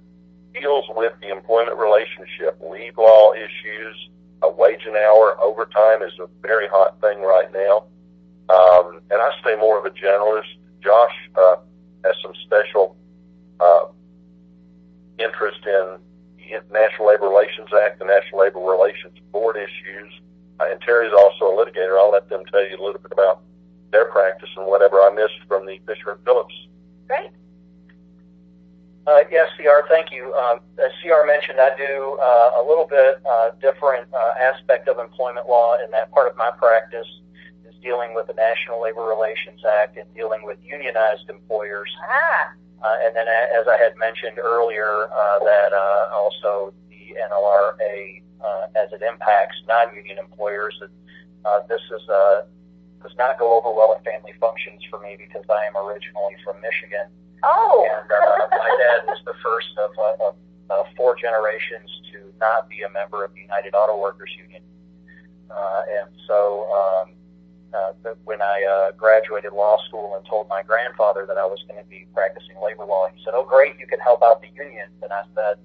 [0.59, 4.09] deals with the employment relationship, leave law issues,
[4.43, 7.85] a wage and hour, overtime is a very hot thing right now.
[8.49, 10.57] Um, and I stay more of a generalist.
[10.83, 11.57] Josh uh,
[12.05, 12.97] has some special
[13.61, 13.87] uh,
[15.19, 15.99] interest in
[16.39, 20.13] the National Labor Relations Act, the National Labor Relations Board issues,
[20.59, 21.99] uh, and Terri's also a litigator.
[21.99, 23.43] I'll let them tell you a little bit about
[23.93, 26.55] their practice and whatever I missed from the Fisher and Phillips.
[27.07, 27.31] Great.
[29.07, 30.33] Uh, yes, CR, thank you.
[30.35, 34.99] Um, as CR mentioned, I do uh, a little bit uh, different uh, aspect of
[34.99, 37.09] employment law, and that part of my practice
[37.67, 41.91] is dealing with the National Labor Relations Act and dealing with unionized employers.
[42.09, 42.53] Ah.
[42.83, 48.67] Uh, and then, as I had mentioned earlier, uh, that uh, also the NLRA, uh,
[48.75, 50.91] as it impacts non-union employers, that
[51.45, 52.43] uh, this is uh,
[53.03, 56.61] does not go over well at family functions for me because I am originally from
[56.61, 57.09] Michigan.
[57.43, 57.87] Oh.
[57.89, 60.35] And uh, my dad was the first of, uh, of
[60.69, 64.63] uh, four generations to not be a member of the United Auto Workers Union.
[65.51, 67.13] Uh, and so um,
[67.75, 67.93] uh,
[68.25, 71.89] when I uh, graduated law school and told my grandfather that I was going to
[71.89, 75.13] be practicing labor law, he said, "Oh, great, you can help out the unions." And
[75.13, 75.59] I said,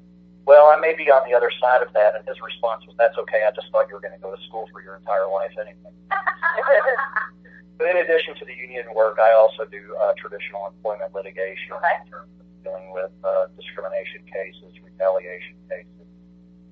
[0.45, 3.17] "Well, I may be on the other side of that." And his response was, "That's
[3.17, 3.43] okay.
[3.47, 5.91] I just thought you were going to go to school for your entire life anyway."
[7.77, 11.95] But in addition to the union work, I also do uh, traditional employment litigation Okay.
[11.99, 15.91] in terms of dealing with uh, discrimination cases, retaliation cases,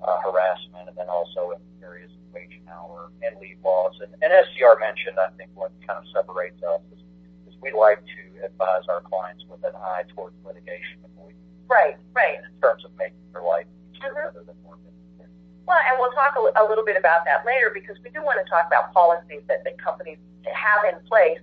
[0.03, 3.95] uh, harassment, and then also in areas of wage and hour and leave laws.
[4.01, 6.99] And, and as CR mentioned, I think what kind of separates us is,
[7.47, 11.39] is we like to advise our clients with an eye towards litigation avoidance
[11.69, 12.37] Right, right.
[12.43, 14.25] in terms of making their life easier Mhm.
[14.35, 15.31] rather than more difficult.
[15.65, 18.37] Well, and we'll talk a, a little bit about that later because we do want
[18.43, 21.39] to talk about policies that, that companies have in place.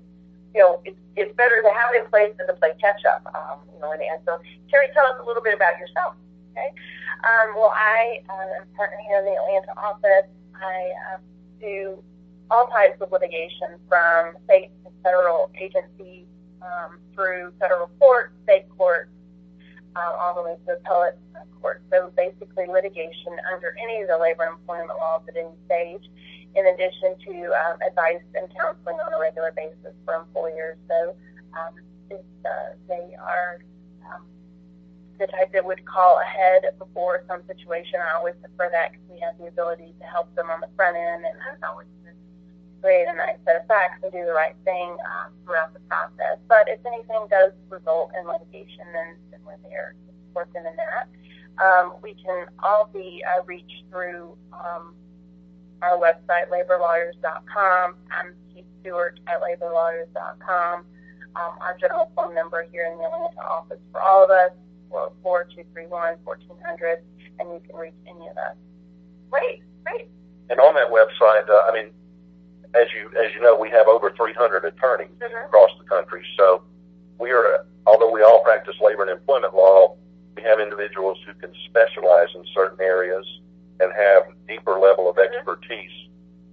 [0.55, 3.23] You know, it's, it's better to have it in place than to play catch up.
[3.33, 6.15] Um, you know, and, and so, Terri, tell us a little bit about yourself.
[6.51, 6.73] Okay.
[7.23, 10.31] Um, well, I uh, am partner here in the Atlanta office.
[10.55, 11.21] I um,
[11.61, 12.03] do
[12.51, 16.27] all types of litigation from state and federal agencies
[16.63, 19.09] um, through federal court, state court,
[19.97, 21.15] uh, all the way to appellate
[21.61, 21.83] court.
[21.91, 26.05] So basically litigation under any of the labor and employment laws at any stage,
[26.57, 30.77] in addition to um, advice and counseling on a regular basis for employers.
[30.89, 31.15] So
[31.55, 31.75] um,
[32.11, 33.61] uh, they are
[34.11, 34.23] um,
[35.21, 38.01] the type that would call ahead before some situation.
[38.01, 40.97] I always prefer that because we have the ability to help them on the front
[40.97, 41.87] end and that's always
[42.81, 46.41] create a nice set of facts and do the right thing um, throughout the process.
[46.49, 50.77] But if anything does result in litigation, then, then we're there to support them in
[50.77, 51.07] that.
[51.61, 54.95] Um, we can all be uh, reached through um,
[55.83, 57.95] our website, laborlawyers.com.
[58.11, 60.85] I'm Keith Stewart at laborlawyers.com.
[61.37, 64.51] Um, our general phone number here in the Atlanta office for all of us,
[64.91, 66.99] 40231-1400,
[67.39, 68.57] and you can reach any of us.
[69.31, 70.09] Great, great.
[70.49, 71.91] And on that website, uh, I mean,
[72.75, 75.45] as you as you know, we have over 300 attorneys Mhm.
[75.47, 76.25] across the country.
[76.37, 76.63] So
[77.19, 79.97] we are, although we all practice labor and employment law,
[80.37, 83.27] we have individuals who can specialize in certain areas
[83.81, 85.91] and have deeper level of expertise.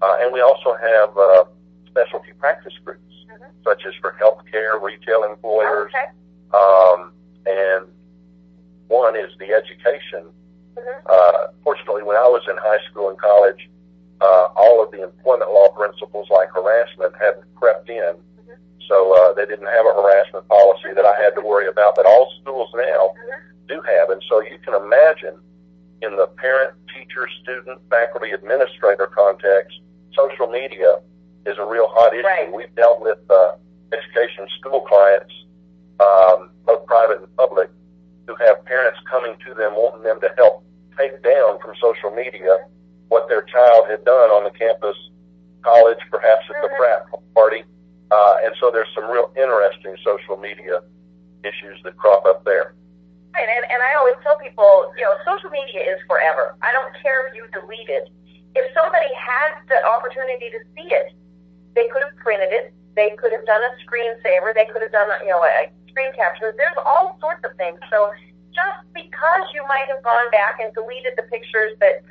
[0.01, 1.45] Uh, and we also have uh,
[1.87, 3.51] specialty practice groups, Mhm.
[3.63, 6.09] such as for healthcare, retail employers, Okay.
[6.53, 7.13] um,
[7.45, 7.87] and
[8.87, 10.25] one is the education
[10.77, 11.01] Mhm.
[11.09, 13.67] uh, fortunately, when I was in high school and college,
[14.21, 18.15] uh, all of the employment law principles like harassment hadn't crept in.
[18.87, 22.05] So uh, they didn't have a harassment policy that I had to worry about, but
[22.05, 23.13] all schools now
[23.67, 24.09] do have.
[24.11, 25.35] And so you can imagine
[26.01, 29.79] in the parent, teacher, student, faculty, administrator context,
[30.15, 30.99] social media
[31.45, 32.23] is a real hot issue.
[32.25, 32.51] Right.
[32.53, 33.55] We've dealt with uh,
[33.91, 35.33] education school clients,
[35.99, 37.69] um, both private and public,
[38.27, 40.63] who have parents coming to them wanting them to help
[40.97, 42.57] take down from social media
[43.07, 44.97] what their child had done on the campus,
[45.63, 46.77] college, perhaps at the Mhm.
[46.77, 47.63] frat party.
[48.11, 50.81] Uh, and so there's some real interesting social media
[51.43, 52.73] issues that crop up there.
[53.33, 56.55] Right, and, and I always tell people, you know, social media is forever.
[56.61, 58.09] I don't care if you delete it.
[58.55, 61.13] If somebody has the opportunity to see it,
[61.75, 62.73] They could have printed it.
[62.95, 64.51] They could have done a screensaver.
[64.55, 66.53] They could have done, you know, a screen capture.
[66.55, 67.79] There's all sorts of things.
[67.89, 68.13] So
[68.53, 72.05] just because you might have gone back and deleted the pictures that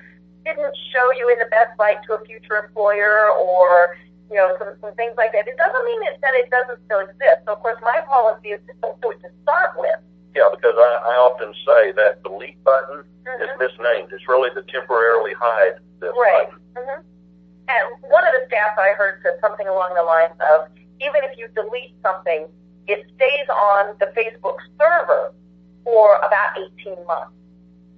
[0.45, 3.95] didn't show you in the best light to a future employer or
[4.31, 6.99] you know some, some things like that, it doesn't mean it, that it doesn't still
[7.07, 7.47] exist.
[7.47, 10.03] So of course, my policy is to don't do it to start with.
[10.35, 13.43] Yeah, because I, I often say that delete button Mhm.
[13.43, 14.11] is misnamed.
[14.13, 16.47] It's really to temporarily hide this Right.
[16.51, 16.59] button.
[16.79, 17.03] hmm
[17.67, 20.71] And one of the stats I heard said something along the lines of,
[21.03, 22.47] even if you delete something,
[22.89, 25.33] it stays on the Facebook server
[25.85, 27.33] for about 18 months.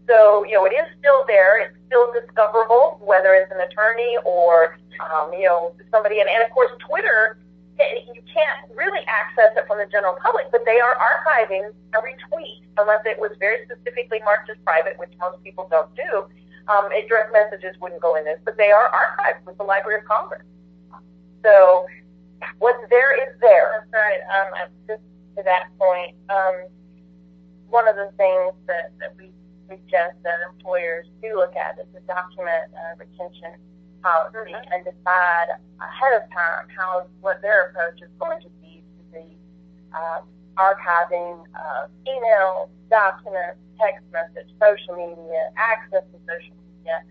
[0.09, 1.61] So, you know, it is still there.
[1.61, 6.21] It's still discoverable, whether it's an attorney or, um, you know, somebody.
[6.21, 7.37] And, and of course, Twitter,
[7.79, 12.17] eh, you can't really access it from the general public, but they are archiving every
[12.33, 16.25] tweet unless it was very specifically marked as private, which most people don't do.
[16.73, 20.05] Um, direct messages wouldn't go in this, but they are archived with the Library of
[20.09, 20.45] Congress.
[21.45, 21.87] So
[22.59, 23.87] what's there is there.
[23.91, 24.21] That's right.
[24.31, 25.03] Um, just
[25.37, 26.67] to that point, um,
[27.69, 29.31] one of the things that, that we
[29.69, 33.53] suggest that employers do look at is the document uh, retention
[34.03, 34.73] policy Mhm.
[34.73, 35.49] and decide
[35.81, 39.27] ahead of time how what their approach is going to be to the
[39.99, 40.23] um,
[40.57, 47.03] archiving of emails, documents, text message, social media, access to social media.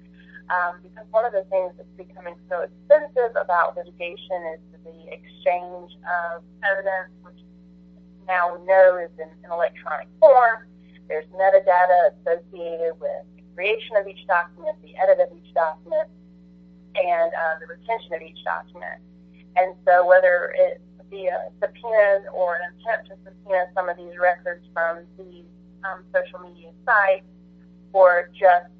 [0.47, 5.91] Um, because one of the things that's becoming so expensive about litigation is the exchange
[6.07, 7.43] of evidence, which
[8.27, 10.63] now we know is in an electronic form.
[11.07, 16.07] There's metadata associated with the creation of each document, the edit of each document,
[16.95, 19.03] and uh, the retention of each document.
[19.55, 24.15] And so whether it be a subpoena or an attempt to subpoena some of these
[24.19, 25.47] records from these
[25.83, 27.27] um, social media sites,
[27.93, 28.71] or just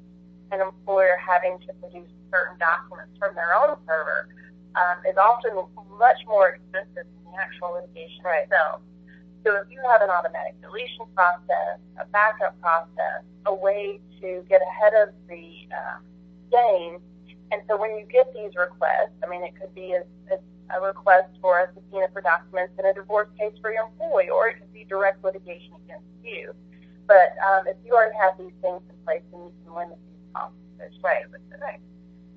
[0.52, 4.28] an employer having to produce certain documents from their own server,
[4.76, 5.52] um, is often
[5.98, 8.80] much more expensive than the actual litigation itself.
[9.44, 14.60] So if you have an automatic deletion process, a backup process, a way to get
[14.60, 16.02] ahead of the um,
[16.50, 17.00] game,
[17.50, 20.36] and so when you get these requests, I mean, it could be a, a,
[20.76, 24.48] a request for a subpoena for documents in a divorce case for your employee, or
[24.48, 26.52] it could be direct litigation against you.
[27.06, 29.98] But um, if you already have these things in place, then you can limit
[30.46, 31.02] these costs.
[31.02, 31.24] Right.
[31.58, 31.80] Right.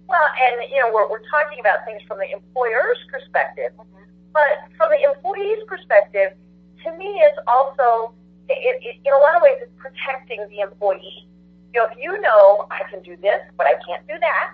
[0.09, 4.03] Well, and you know, we're, we're talking about things from the employer's perspective, mm-hmm.
[4.33, 6.35] but from the employee's perspective,
[6.83, 8.11] to me, it's also,
[8.49, 11.29] it, it, in a lot of ways, it's protecting the employee.
[11.71, 14.51] You know, if you know I can do this, but I can't do that,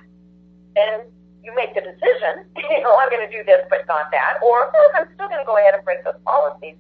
[0.78, 1.10] then
[1.42, 2.46] you make the decision.
[2.68, 5.40] You know, I'm going to do this, but not that, or oh, I'm still going
[5.40, 6.76] to go ahead and break those policies.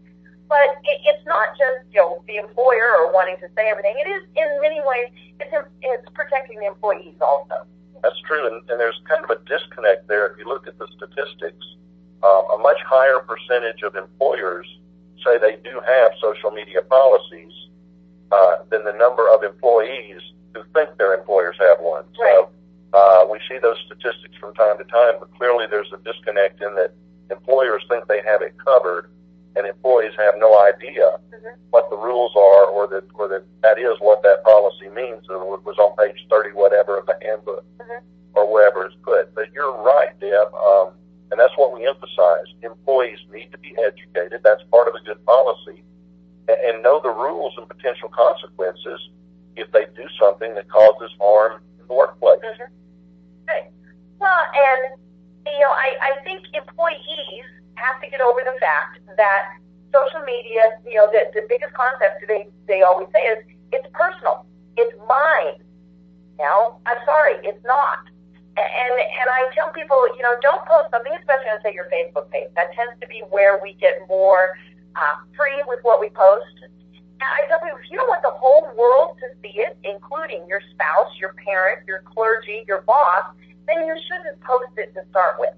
[0.47, 3.95] But it, it's not just you know the employer or wanting to say everything.
[3.99, 7.67] It is in many ways it's it's protecting the employees also.
[8.03, 10.27] That's true, and, and there's kind of a disconnect there.
[10.27, 11.65] If you look at the statistics,
[12.23, 14.67] um, a much higher percentage of employers
[15.25, 17.51] say they do have social media policies
[18.31, 20.21] uh, than the number of employees
[20.53, 22.03] who think their employers have one.
[22.15, 22.49] So
[22.93, 26.73] uh, we see those statistics from time to time, but clearly there's a disconnect in
[26.75, 26.93] that
[27.29, 29.09] employers think they have it covered,
[29.55, 31.55] and employees have no idea mm-hmm.
[31.71, 35.25] what the rules are, or that or that that is what that policy means.
[35.29, 38.05] Or it was on page thirty, whatever of the handbook, mm-hmm.
[38.35, 39.33] or wherever it's put.
[39.33, 40.91] But you're right, Deb, um,
[41.31, 42.45] and that's what we emphasize.
[42.61, 44.41] Employees need to be educated.
[44.43, 45.83] That's part of a good policy,
[46.47, 49.09] and, and know the rules and potential consequences
[49.55, 52.39] if they do something that causes harm in the workplace.
[52.43, 52.71] Mm-hmm.
[53.47, 53.71] Right.
[54.19, 54.99] Well, and
[55.47, 57.45] you know, I, I think employees
[57.77, 59.57] have to get over the fact that
[59.93, 63.39] social media, you know, the, the biggest concept they they always say is
[63.71, 65.61] it's personal, it's mine.
[66.37, 66.45] You
[66.85, 68.05] I'm sorry, it's not.
[68.57, 72.29] And and I tell people, you know, don't post something, especially on say your Facebook
[72.29, 72.49] page.
[72.55, 74.57] That tends to be where we get more
[74.95, 76.57] uh, free with what we post.
[77.17, 80.45] And I tell people, if you don't want the whole world to see it, including
[80.47, 83.25] your spouse, your parent, your clergy, your boss,
[83.67, 85.53] then you shouldn't post it to start with.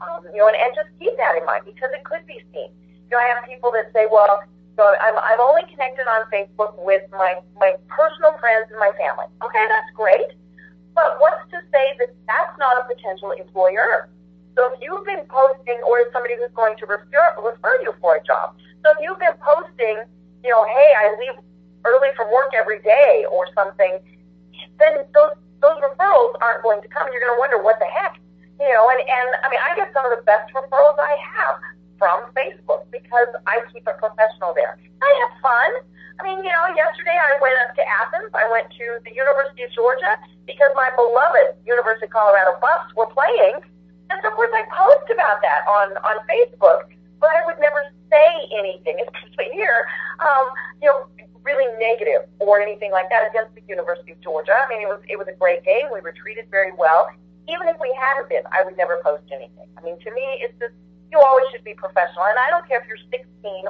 [0.00, 2.70] Um, you know, and, and just keep that in mind because it could be seen.
[3.10, 4.42] You know, I have people that say, well,
[4.76, 9.30] so I'm, I'm only connected on Facebook with my, my personal friends and my family.
[9.42, 10.34] Okay, that's great.
[10.94, 14.10] But what's to say that that's not a potential employer?
[14.54, 18.16] So if you've been posting, or if somebody who's going to refer, refer you for
[18.16, 20.06] a job, so if you've been posting,
[20.44, 21.38] you know, hey, I leave
[21.84, 23.98] early from work every day or something,
[24.78, 27.08] then those those referrals aren't going to come.
[27.10, 28.20] You're going to wonder what the heck,
[28.60, 28.84] you know.
[28.90, 31.56] And and I mean, I get some of the best referrals I have
[31.98, 34.78] from Facebook because I keep it professional there.
[35.02, 35.70] I have fun.
[36.18, 38.30] I mean, you know, yesterday I went up to Athens.
[38.34, 40.14] I went to the University of Georgia
[40.46, 43.58] because my beloved University of Colorado Buffs were playing,
[44.10, 48.30] and of course, I post about that on, on Facebook, but I would never say
[48.54, 49.86] anything, especially here,
[50.20, 50.46] um,
[50.82, 51.06] you know,
[51.42, 54.54] really negative or anything like that against the University of Georgia.
[54.54, 55.90] I mean, it was, it was a great game.
[55.92, 57.08] We were treated very well.
[57.48, 59.68] Even if we hadn't been, I would never post anything.
[59.76, 60.72] I mean, to me, it's just,
[61.12, 62.24] you always should be professional.
[62.24, 63.26] And I don't care if you're 16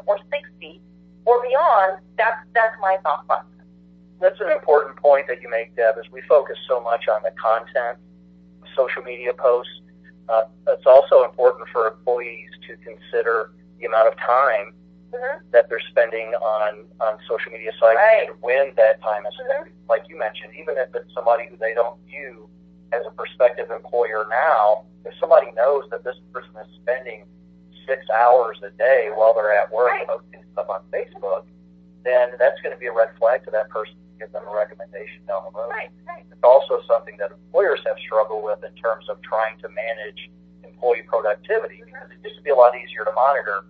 [0.06, 0.80] or 60
[1.24, 3.48] or beyond, that's, that's my thought process.
[4.20, 7.32] That's an important point that you make, Deb, is we focus so much on the
[7.40, 7.98] content,
[8.76, 9.72] social media posts.
[10.28, 13.50] Uh, it's also important for employees to consider
[13.80, 14.72] the amount of time
[15.14, 15.46] Mm-hmm.
[15.52, 18.26] that they're spending on, on social media sites Right.
[18.28, 19.68] and when that time is spent.
[19.68, 19.70] Mhm.
[19.88, 22.48] Like you mentioned, even if it's somebody who they don't view
[22.94, 27.26] as a prospective employer now, if somebody knows that this person is spending
[27.86, 30.06] six hours a day while they're at work Right.
[30.06, 31.44] posting stuff on Facebook,
[32.04, 34.54] then that's going to be a red flag to that person to give them a
[34.54, 35.68] recommendation down the road.
[35.70, 36.24] Right, right.
[36.30, 40.30] It's also something that employers have struggled with in terms of trying to manage
[40.62, 43.64] employee productivity because it used to be a lot easier to monitor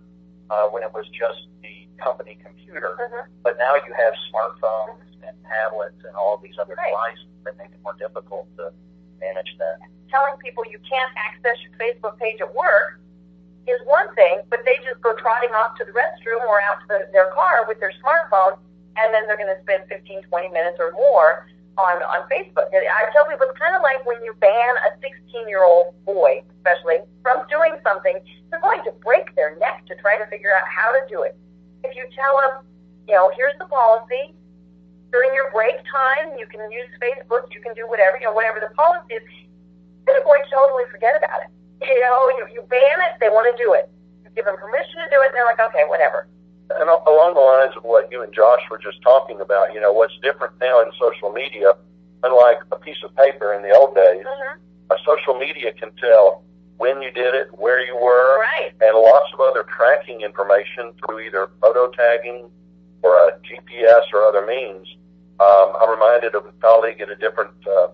[0.49, 2.95] uh, when it was just the company computer.
[3.01, 3.25] Mhm.
[3.43, 6.87] But now you have smartphones and tablets and all these other Right.
[6.87, 8.71] devices that make it more difficult to
[9.19, 9.79] manage that.
[10.09, 13.01] telling people you can't access your Facebook page at work
[13.67, 16.87] is one thing, but they just go trotting off to the restroom or out to
[16.87, 18.57] the, their car with their smartphone,
[18.97, 22.71] and then they're going to spend 15, 20 minutes or more on, on Facebook.
[22.71, 26.43] I tell people it's kind of like when you ban a 16 year old boy,
[26.61, 30.63] especially, from doing something, they're going to break their neck to try to figure out
[30.69, 31.35] how to do it.
[31.83, 32.63] If you tell them,
[33.07, 34.33] you know, here's the policy,
[35.15, 38.59] during your break time, you can use Facebook, you can do whatever, you know, whatever
[38.59, 39.23] the policy is,
[40.03, 41.49] they're going to totally forget about it.
[41.87, 43.87] You know, you, you ban it, they want to do it.
[44.27, 46.27] You give them permission to do it, and they're like, okay, whatever.
[46.67, 49.93] And along the lines of what you and Josh were just talking about, you know,
[49.93, 51.71] what's different now in social media,
[52.27, 54.59] unlike a piece of paper in the old days, Mm-hmm.
[54.91, 56.43] uh, social media can tell
[56.77, 58.73] when you did it, where you were, Right.
[58.81, 62.49] and lots of other tracking information through either photo tagging
[63.01, 64.87] or a GPS or other means.
[65.39, 67.87] Um, I'm reminded of a colleague at a different uh,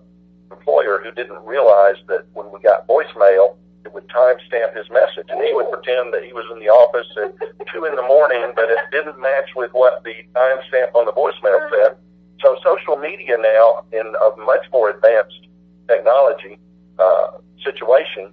[0.50, 5.42] employer who didn't realize that when we got voicemail, it would timestamp his message, and
[5.42, 7.34] he would pretend that he was in the office at
[7.72, 11.58] two in the morning, but it didn't match with what the timestamp on the voicemail
[11.70, 11.96] said.
[12.40, 15.48] So social media now, in a much more advanced
[15.88, 16.58] technology
[16.98, 18.30] uh, situation,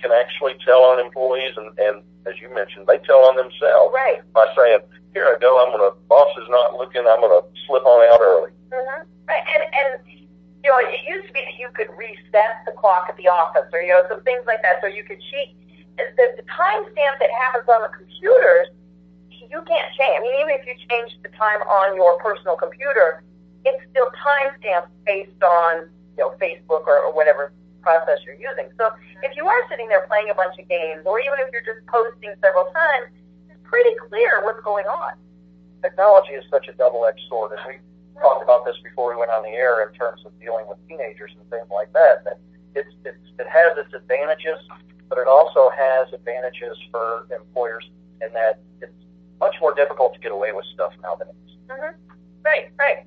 [0.00, 4.20] can actually tell on employees, and, and as you mentioned, they tell on themselves Right.
[4.32, 4.80] by saying,
[5.14, 5.62] "Here I go.
[5.64, 5.94] I'm gonna.
[6.08, 7.06] Boss is not looking.
[7.06, 9.06] I'm gonna slip on out early." Mm-hmm.
[9.28, 9.44] Right.
[9.54, 10.00] And, and,
[10.64, 13.68] you know, it used to be that you could reset the clock at the office
[13.72, 15.54] or, you know, some things like that so you could cheat.
[15.96, 18.68] The, the timestamp that happens on the computers,
[19.30, 20.16] you can't change.
[20.16, 23.22] I mean, even if you change the time on your personal computer,
[23.64, 27.52] it's still timestamped based on, you know, Facebook or, or whatever
[27.82, 28.68] process you're using.
[28.78, 28.90] So
[29.22, 31.84] if you are sitting there playing a bunch of games, or even if you're just
[31.86, 33.12] posting several times,
[33.50, 35.14] it's pretty clear what's going on.
[35.82, 37.78] Technology is such a double-edged sword, and we
[38.20, 41.30] talked about this before we went on the air in terms of dealing with teenagers
[41.38, 42.24] and things like that.
[42.24, 42.38] That
[42.74, 44.58] it's, it's it has its advantages,
[45.08, 47.88] but it also has advantages for employers
[48.20, 48.92] in that it's
[49.40, 51.30] much more difficult to get away with stuff nowadays.
[51.70, 51.94] Mm-hmm.
[52.44, 53.06] Right, right.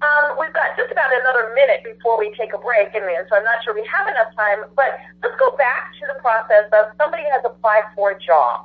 [0.00, 3.44] Um, we've got just about another minute before we take a break, and so I'm
[3.44, 4.64] not sure we have enough time.
[4.72, 8.64] But let's go back to the process of somebody has applied for a job.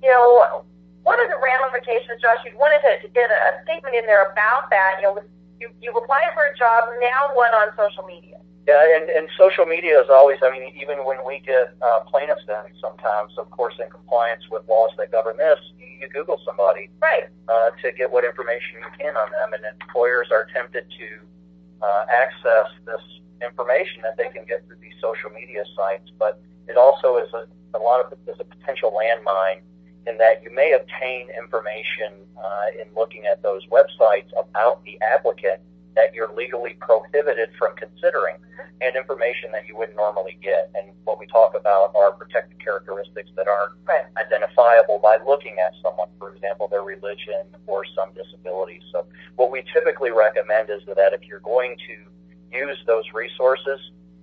[0.00, 0.64] You know,
[1.04, 2.40] what are the ramifications, Josh?
[2.48, 5.04] You wanted to, to get a, a statement in there about that.
[5.04, 5.20] You know,
[5.60, 6.88] you, you've applied for a job.
[6.96, 8.40] Now, what on social media?
[8.68, 12.44] Yeah, and, and social media is always, I mean, even when we get uh, plaintiffs
[12.46, 17.24] in sometimes, of course, in compliance with laws that govern this, you, Google somebody Right.
[17.48, 22.04] uh, to get what information you can on them, and employers are tempted to uh,
[22.08, 23.00] access this
[23.42, 26.10] information that they can get through these social media sites.
[26.18, 27.46] But it also is a,
[27.76, 29.60] a lot of it is a potential landmine
[30.06, 35.60] in that you may obtain information uh, in looking at those websites about the applicant
[35.96, 38.36] that you're legally prohibited from considering,
[38.80, 40.70] and information that you wouldn't normally get.
[40.74, 44.04] And what we talk about are protected characteristics that aren't Right.
[44.16, 48.80] identifiable by looking at someone, for example, their religion or some disability.
[48.92, 53.80] So what we typically recommend is that if you're going to use those resources,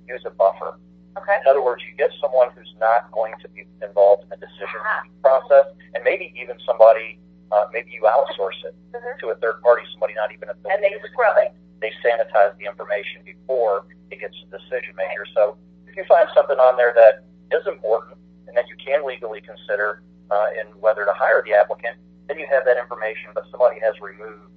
[0.07, 0.77] use a buffer.
[1.17, 1.37] Okay.
[1.41, 4.79] In other words, you get someone who's not going to be involved in the decision
[4.79, 5.03] uh-huh.
[5.21, 5.65] process,
[5.95, 7.19] and maybe even somebody,
[7.51, 9.19] uh, maybe you outsource it Mhm.
[9.19, 10.53] to a third party, somebody not even a.
[10.69, 11.53] And they scrub it.
[11.79, 15.25] they sanitize the information before it gets to the decision maker.
[15.35, 17.23] So if you find something on there that
[17.53, 18.17] is important
[18.47, 21.95] and that you can legally consider uh, in whether to hire the applicant,
[22.27, 24.49] then you have that information, but somebody has removed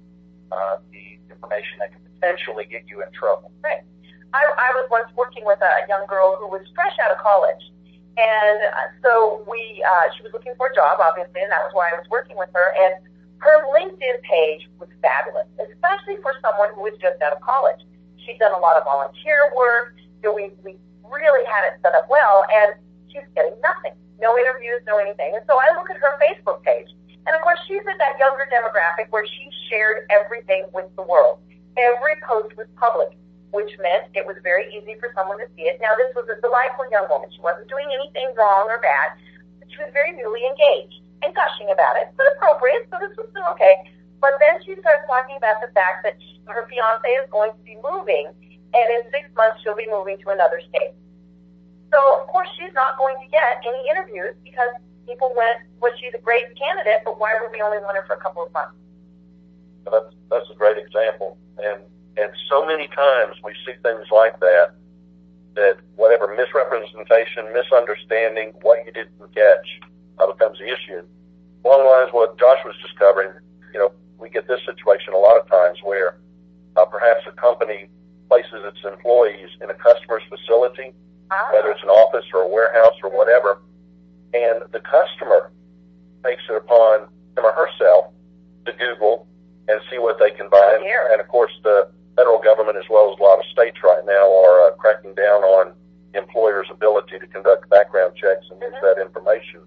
[0.51, 3.51] uh, the information that could potentially get you in trouble.
[3.63, 3.81] Right.
[4.33, 7.61] I, I was once working with a young girl who was fresh out of college.
[8.17, 11.71] And uh, so we, uh, she was looking for a job, obviously, and that was
[11.71, 12.67] why I was working with her.
[12.75, 12.99] And
[13.39, 17.81] her LinkedIn page was fabulous, especially for someone who was just out of college.
[18.21, 19.95] She'd done a lot of volunteer work.
[20.21, 20.77] Know, we, we
[21.09, 22.77] really had it set up well, and
[23.09, 23.97] she's getting nothing.
[24.21, 25.33] No interviews, no anything.
[25.33, 26.93] And so I look at her Facebook page.
[27.25, 31.39] And of course, she's in that younger demographic where she shared everything with the world.
[31.77, 33.17] Every post was public,
[33.51, 35.79] which meant it was very easy for someone to see it.
[35.83, 37.29] Now, this was a delightful young woman.
[37.31, 39.19] She wasn't doing anything wrong or bad,
[39.59, 43.29] but she was very newly engaged and gushing about it, but appropriate, so this was
[43.29, 43.75] still okay.
[44.23, 47.77] But then she starts talking about the fact that her fiance is going to be
[47.83, 48.31] moving,
[48.73, 50.95] and in six months she'll be moving to another state.
[51.91, 54.71] So, of course, she's not going to get any interviews because
[55.05, 58.15] people went, well, she's a great candidate, but why would we only want her for
[58.15, 58.79] a couple of months?
[59.83, 61.37] That's, that's a great example.
[61.59, 61.83] And,
[62.17, 64.73] and so many times we see things like that,
[65.55, 69.67] that whatever misrepresentation, misunderstanding, what you didn't catch,
[70.19, 71.03] uh, becomes the issue.
[71.63, 73.31] Along the lines of what Josh was just covering,
[73.73, 76.17] you know, we get this situation a lot of times where
[76.75, 77.87] uh, perhaps a company
[78.29, 80.93] places its employees in a customer's facility,
[81.31, 81.49] Ah.
[81.53, 83.61] whether it's an office or a warehouse or whatever,
[84.33, 85.51] and the customer
[86.23, 87.01] takes it upon
[87.37, 88.11] him or herself
[88.65, 89.27] to Google
[89.67, 90.77] and see what they can buy.
[90.79, 91.09] Oh.
[91.11, 94.25] And of course, the federal government, as well as a lot of states right now,
[94.43, 95.73] are uh, cracking down on
[96.13, 98.81] employers' ability to conduct background checks and use Mhm.
[98.81, 99.61] that information.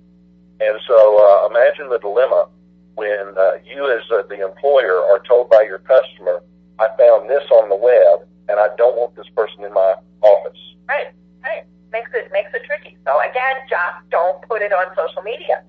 [0.61, 2.49] And so, uh, imagine the dilemma
[2.95, 6.43] when uh, you, as uh, the employer, are told by your customer,
[6.79, 10.59] "I found this on the web, and I don't want this person in my office."
[10.89, 11.09] Right,
[11.43, 11.65] right.
[11.93, 12.97] Makes it makes it tricky.
[13.05, 15.63] So again, just don't put it on social media.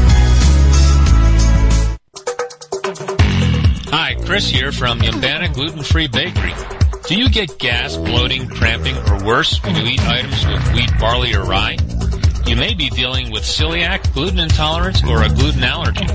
[3.92, 6.54] Hi, Chris here from Yumbana Gluten Free Bakery.
[7.08, 11.34] Do you get gas, bloating, cramping, or worse when you eat items with wheat, barley,
[11.34, 11.76] or rye?
[12.46, 16.06] You may be dealing with celiac, gluten intolerance, or a gluten allergy.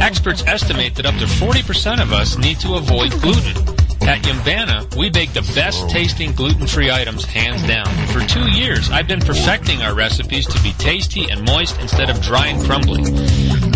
[0.00, 3.56] Experts estimate that up to 40% of us need to avoid gluten.
[4.02, 7.86] At Yumbana, we bake the best tasting gluten-free items hands down.
[8.08, 12.20] For two years, I've been perfecting our recipes to be tasty and moist instead of
[12.22, 13.04] dry and crumbly.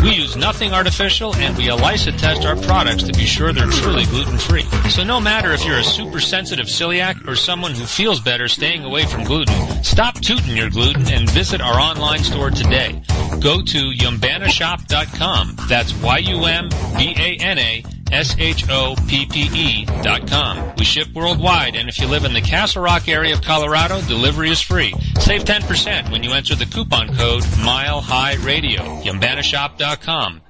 [0.05, 4.05] We use nothing artificial and we ELISA test our products to be sure they're truly
[4.05, 4.65] gluten-free.
[4.91, 8.85] So no matter if you're a super sensitive celiac or someone who feels better staying
[8.85, 13.03] away from gluten, stop tooting your gluten and visit our online store today.
[13.41, 15.57] Go to yumbanashop.com.
[15.69, 20.73] That's Y-U-M-B-A-N-A S-H-O-P-P-E dot com.
[20.79, 24.51] We ship worldwide, and if you live in the Castle Rock area of Colorado, delivery
[24.51, 24.95] is free.
[25.19, 28.83] Save 10% when you enter the coupon code Mile High Radio.
[29.03, 30.41] YumbanashopCom.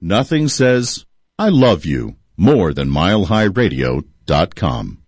[0.00, 1.04] Nothing says,
[1.38, 5.01] I love you more than milehighradio.com.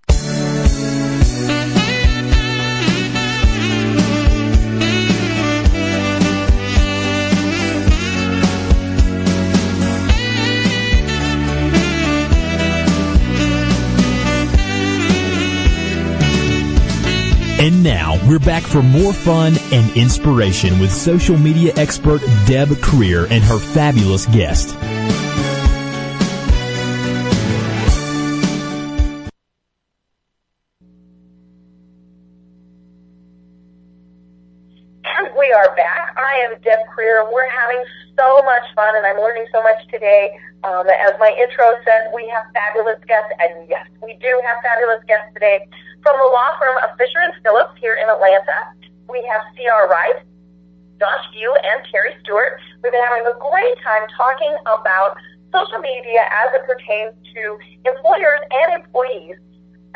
[17.65, 23.27] And now we're back for more fun and inspiration with social media expert Deb Creer
[23.31, 24.77] and her fabulous guest.
[35.15, 36.15] We we are back.
[36.19, 37.83] I am Deb Creer, and we're having
[38.19, 40.37] so much fun, and I'm learning so much today.
[40.65, 45.03] Um, as my intro said, we have fabulous guests, and yes, we do have fabulous
[45.07, 45.67] guests today
[46.05, 48.77] from the law firm of Fisher and Phillips here in Atlanta.
[49.09, 49.89] We have C.R.
[49.89, 50.21] Wright,
[51.01, 52.61] Josh Viau, and Terri Stewart.
[52.85, 55.17] We've been having a great time talking about
[55.49, 57.57] social media as it pertains to
[57.89, 59.41] employers and employees.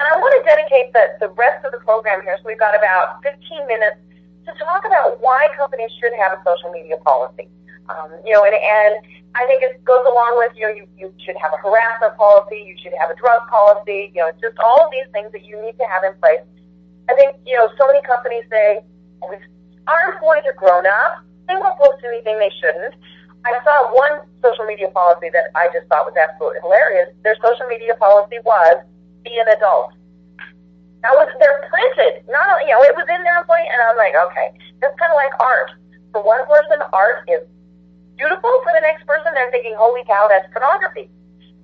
[0.01, 2.73] And I want to dedicate the, the rest of the program here, so we've got
[2.73, 4.01] about 15 minutes
[4.49, 7.53] to talk about why companies should have a social media policy.
[7.93, 8.95] Um, you know, and, and
[9.35, 12.65] I think it goes along with, you know, you, you should have a harassment policy,
[12.67, 15.61] you should have a drug policy, you know, just all of these things that you
[15.61, 16.43] need to have in place.
[17.09, 18.81] I think, you know, so many companies say,
[19.87, 22.95] our employees are grown up, they won't post anything they shouldn't.
[23.45, 27.09] I saw one social media policy that I just thought was absolutely hilarious.
[27.23, 28.85] Their social media policy was
[29.25, 29.95] be an adult.
[31.01, 32.27] That was they're printed.
[32.29, 34.53] Not you know, it was in their employee and I'm like, okay.
[34.83, 35.71] That's kinda like art.
[36.13, 37.47] For one person art is
[38.19, 41.09] beautiful, for the next person they're thinking, Holy cow, that's pornography.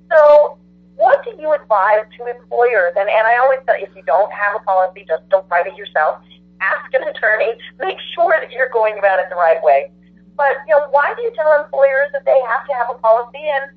[0.09, 0.57] So
[0.97, 2.95] what do you advise to employers?
[2.97, 5.77] And, and I always say, if you don't have a policy, just don't write it
[5.77, 6.23] yourself.
[6.61, 7.59] Ask an attorney.
[7.81, 9.91] Make sure that you're going about it the right way.
[10.37, 13.43] But, you know, why do you tell employers that they have to have a policy
[13.43, 13.71] and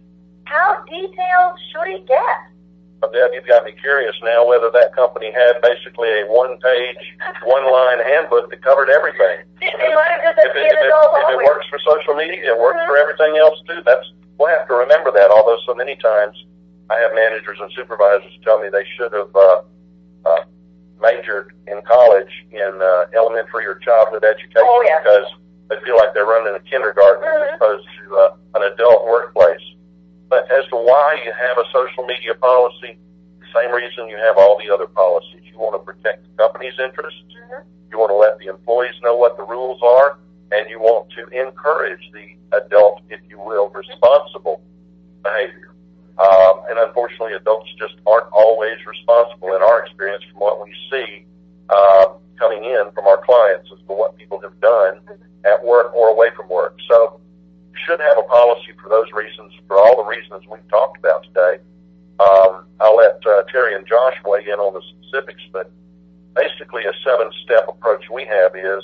[0.45, 2.37] how detailed should it get?
[3.05, 7.01] Deb, you've got me curious now whether that company had basically a one-page,
[7.45, 9.45] one-line handbook that covered everything.
[9.61, 12.51] It, it might have just If it, if it, if it works for social media,
[12.53, 13.81] it works for everything else too.
[13.85, 14.05] That's
[14.37, 15.29] we'll have to remember that.
[15.29, 16.35] Although so many times
[16.89, 19.61] I have managers and supervisors tell me they should have uh,
[20.25, 20.43] uh,
[21.01, 24.97] majored in college in uh, elementary or childhood education Oh, yeah.
[25.01, 25.27] because
[25.69, 29.61] they feel like they're running a kindergarten as opposed to uh, an adult workplace.
[30.29, 32.97] But as to why you have a social media policy,
[33.39, 35.41] the same reason you have all the other policies.
[35.51, 37.23] You want to protect the company's interests.
[37.89, 40.17] You want to let the employees know what the rules are,
[40.51, 44.61] and you want to encourage the adult, if you will, responsible
[45.23, 45.73] behavior.
[46.17, 51.25] Um, and unfortunately, adults just aren't always responsible in our experience from what we see
[51.69, 54.99] um, coming in from our clients as to what people have done
[55.45, 56.75] at work or away from work.
[56.89, 57.19] So
[57.87, 61.63] should have a policy for those reasons, for all the reasons we've talked about today.
[62.19, 65.71] Um, I'll let uh, Terri and Josh weigh in on the specifics, but
[66.35, 68.83] basically a seven-step approach we have is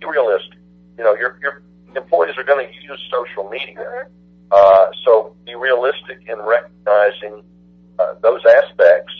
[0.00, 0.58] be realistic.
[0.96, 1.62] You know, your, your
[1.96, 4.06] employees are going to use social media,
[4.52, 7.42] uh, so be realistic in recognizing
[7.98, 9.12] uh, those aspects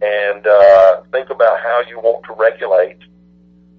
[0.00, 2.98] and uh, think about how you want to regulate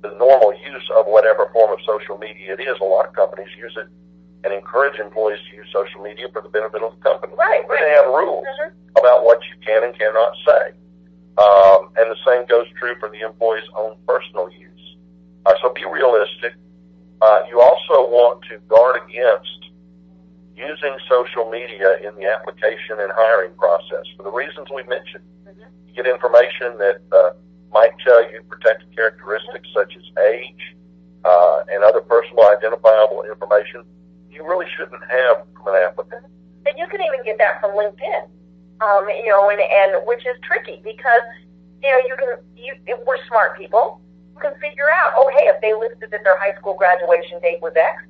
[0.02, 2.78] the normal use of whatever form of social media it is.
[2.82, 3.88] A lot of companies use it
[4.46, 7.34] and encourage employees to use social media for the benefit of the company.
[7.34, 8.46] Right, But they have rules
[8.96, 10.64] about what you can and cannot say.
[11.42, 14.86] Um, and the same goes true for the employee's own personal use.
[15.46, 16.54] Uh, so be realistic.
[17.22, 19.72] Uh, you also want to guard against
[20.56, 25.24] using social media in the application and hiring process for the reasons we mentioned.
[25.88, 27.32] You get information that uh,
[27.74, 30.76] might tell you protected characteristics such as age
[31.26, 33.84] uh, and other personal identifiable information
[34.36, 36.26] you really shouldn't have from an applicant.
[36.68, 38.28] And you can even get that from LinkedIn.
[38.84, 41.24] Um, you know, and, and which is tricky because,
[41.82, 42.76] you know, you can, you,
[43.08, 44.02] we're smart people,
[44.36, 47.62] you can figure out, oh, hey, if they listed that their high school graduation date
[47.62, 48.04] was X,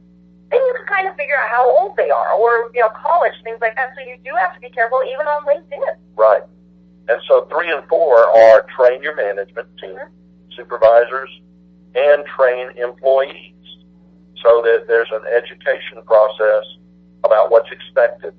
[0.49, 3.33] then you can kind of figure out how old they are or, you know, college,
[3.43, 3.93] things like that.
[3.93, 5.95] So you do have to be careful even on LinkedIn.
[6.15, 6.41] Right.
[7.07, 9.97] And so three and four are train your management team,
[10.57, 11.29] supervisors,
[11.93, 13.53] and train employees
[14.45, 16.63] so that there's an education process
[17.23, 18.33] about what's expected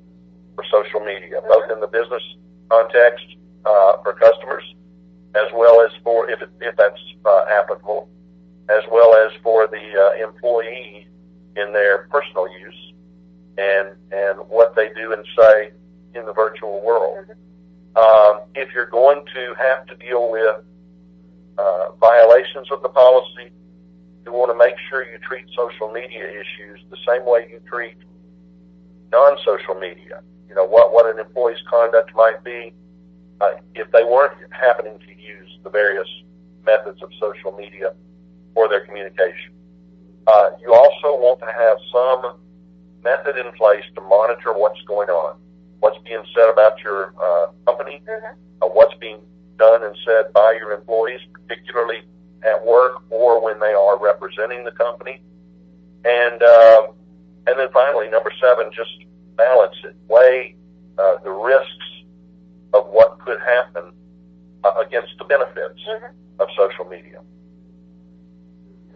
[0.54, 2.22] for social media, both in the business
[2.70, 3.24] context
[3.64, 4.62] uh, for customers,
[5.34, 8.08] as well as for if, it, if that's uh, applicable,
[8.68, 11.08] as well as for the uh, employee
[11.56, 12.92] in their personal use
[13.58, 15.70] and and what they do and say
[16.14, 17.26] in the virtual world.
[17.96, 20.56] Um, if you're going to have to deal with
[21.56, 23.50] uh, violations of the policy,
[24.26, 27.96] you want to make sure you treat social media issues the same way you treat
[29.12, 30.20] non-social media.
[30.48, 32.74] You know, what, what an employee's conduct might be
[33.40, 36.08] uh, if they weren't happening to use the various
[36.64, 37.94] methods of social media
[38.52, 39.52] for their communication.
[40.26, 42.36] Uh, you also want to have some
[43.04, 45.38] method in place to monitor what's going on,
[45.78, 48.02] what's being said about your uh, company,
[48.60, 49.20] uh, what's being
[49.56, 52.02] done and said by your employees, particularly
[52.42, 55.20] at work or when they are representing the company.
[56.04, 56.88] And um,
[57.46, 58.90] and then finally, number seven, just
[59.36, 59.96] balance it.
[60.08, 60.56] Weigh
[60.98, 61.90] uh, the risks
[62.72, 63.92] of what could happen
[64.64, 65.80] uh, against the benefits
[66.38, 67.20] of social media.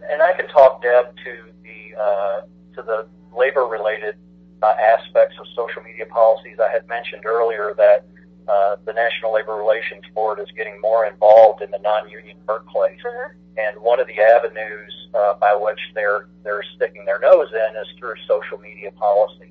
[0.09, 2.41] and I can talk Deb to the uh,
[2.75, 4.15] to the labor-related
[4.61, 8.05] uh, aspects of social media policies, I had mentioned earlier that
[8.47, 13.33] uh, the National Labor Relations Board is getting more involved in the non-union workplace, Mm-hmm.
[13.57, 17.87] and one of the avenues uh, by which they're they're sticking their nose in is
[17.99, 19.47] through social media policies.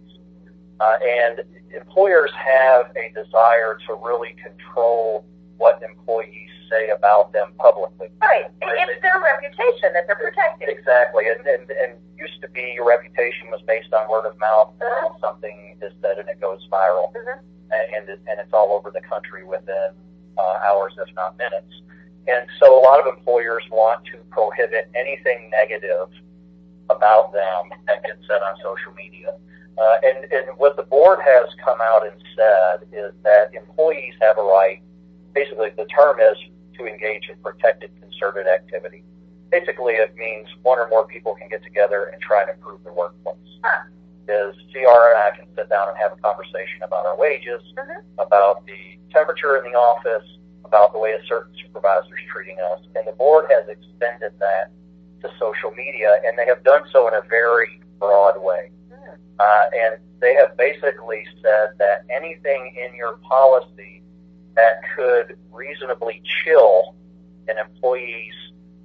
[0.80, 1.42] Uh, and
[1.76, 5.26] employers have a desire to really control
[5.58, 8.08] what employees say about them publicly.
[8.22, 8.46] Right.
[8.62, 10.68] And it's their reputation that they're protecting.
[10.70, 11.26] Exactly.
[11.28, 14.72] And, and, and used to be your reputation was based on word of mouth.
[14.80, 15.12] Uh-huh.
[15.20, 17.12] Something is said and it goes viral.
[17.12, 17.38] Mhm.
[17.70, 19.90] And, it, and it's all over the country within
[20.38, 21.82] uh, hours, if not minutes.
[22.26, 26.08] And so a lot of employers want to prohibit anything negative
[26.90, 29.34] about them that gets said on social media.
[29.78, 34.36] Uh, and, and what the board has come out and said is that employees have
[34.36, 34.82] a right,
[35.34, 36.36] basically the term is
[36.80, 39.04] to engage in protected concerted activity.
[39.50, 42.92] Basically it means one or more people can get together and try and improve the
[42.92, 43.36] workplace.
[43.62, 43.82] Huh.
[44.28, 48.02] Is CR and I can sit down and have a conversation about our wages, Mhm.
[48.18, 50.24] about the temperature in the office,
[50.64, 52.80] about the way a certain supervisor is treating us.
[52.94, 54.70] And the board has extended that
[55.22, 58.70] to social media, and they have done so in a very broad way.
[58.88, 59.18] Mm.
[59.40, 64.00] Uh, and they have basically said that anything in your policy
[64.56, 66.94] that could reasonably chill
[67.48, 68.34] an employee's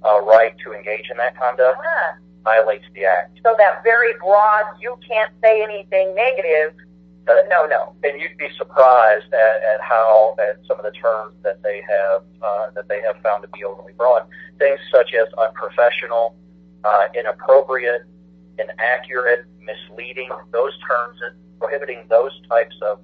[0.04, 2.16] uh, right to engage in that conduct Ah.
[2.44, 3.38] violates the act.
[3.42, 6.74] So that very broad, you can't say anything negative.
[7.28, 7.92] Uh, no, no.
[8.04, 12.22] and you'd be surprised at, at how at some of the terms that they have
[12.40, 14.22] uh, that they have found to be overly broad.
[14.58, 16.36] Things such as unprofessional,
[16.84, 18.02] uh, inappropriate,
[18.60, 20.30] inaccurate, misleading.
[20.52, 21.18] Those terms,
[21.58, 23.00] prohibiting those types of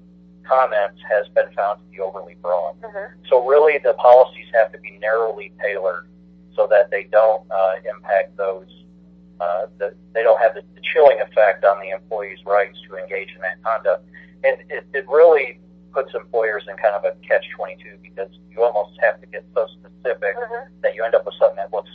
[0.47, 2.75] comments, has been found to be overly broad.
[2.81, 3.13] Mm-hmm.
[3.29, 6.07] So really, the policies have to be narrowly tailored
[6.55, 8.67] so that they don't uh, impact those.
[9.39, 13.29] Uh, the, they don't have the, the chilling effect on the employee's rights to engage
[13.35, 14.05] in that conduct.
[14.43, 15.59] And it, it really
[15.91, 20.35] puts employers in kind of a catch-22 because you almost have to get so specific
[20.37, 20.67] Mhm.
[20.81, 21.89] that you end up with something that looks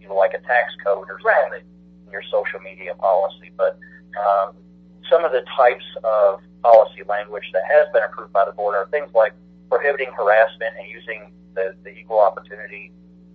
[0.00, 1.34] you know, like a tax code or Right.
[1.42, 1.66] something
[2.06, 3.50] in your social media policy.
[3.56, 3.78] But
[4.18, 4.54] um,
[5.10, 8.88] some of the types of policy language that has been approved by the board are
[8.90, 9.32] things like
[9.70, 12.92] prohibiting harassment and using the, the equal opportunity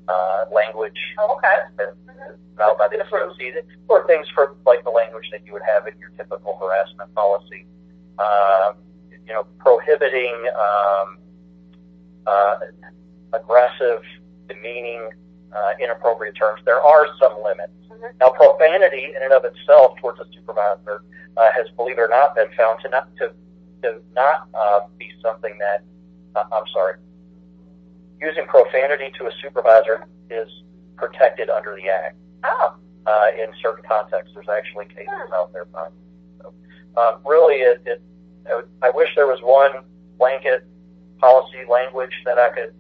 [0.08, 1.58] uh, language Oh, okay.
[1.78, 2.16] that's been
[2.60, 3.56] out by the COC,
[3.88, 7.66] or things for like the language that you would have in your typical harassment policy.
[8.20, 8.76] Um,
[9.28, 11.18] you know, prohibiting um,
[12.28, 12.58] uh,
[13.34, 14.02] aggressive,
[14.50, 15.10] demeaning,
[15.56, 16.62] uh, inappropriate terms.
[16.66, 17.72] There are some limits.
[17.90, 18.12] Mhm.
[18.20, 21.04] Now, profanity in and of itself towards a supervisor
[21.38, 23.32] uh, has, believe it or not, been found to not to
[23.84, 25.84] to not uh, be something that
[26.36, 26.96] uh, I'm sorry.
[28.22, 30.48] Using profanity to a supervisor is
[30.96, 32.76] protected under the Act Oh.
[33.08, 34.34] uh, in certain contexts.
[34.36, 35.66] There's actually cases out there.
[36.42, 36.54] So,
[36.98, 38.02] um, really, it, it,
[38.84, 39.84] I wish there was one
[40.20, 40.66] blanket
[41.20, 42.74] policy language that I could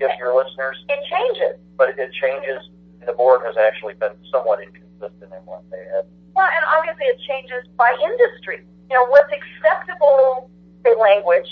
[0.00, 1.60] give your listeners, It changes.
[1.76, 2.68] but it changes.
[3.06, 6.04] The board has actually been somewhat inconsistent in what they have.
[6.38, 8.62] Well, and obviously it changes by industry.
[8.88, 10.48] You know, what's acceptable,
[10.86, 11.50] say, language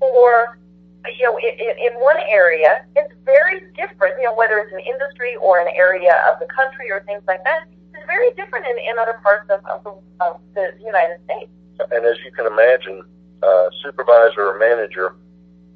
[0.00, 0.56] for,
[1.04, 5.36] you know, in, in, one area is very different, you know, whether it's an industry
[5.36, 8.98] or an area of the country or things like that, is very different in, in
[8.98, 11.52] other parts of, of, the, of the United States.
[11.92, 13.04] And as you can imagine,
[13.42, 15.16] uh, supervisor or manager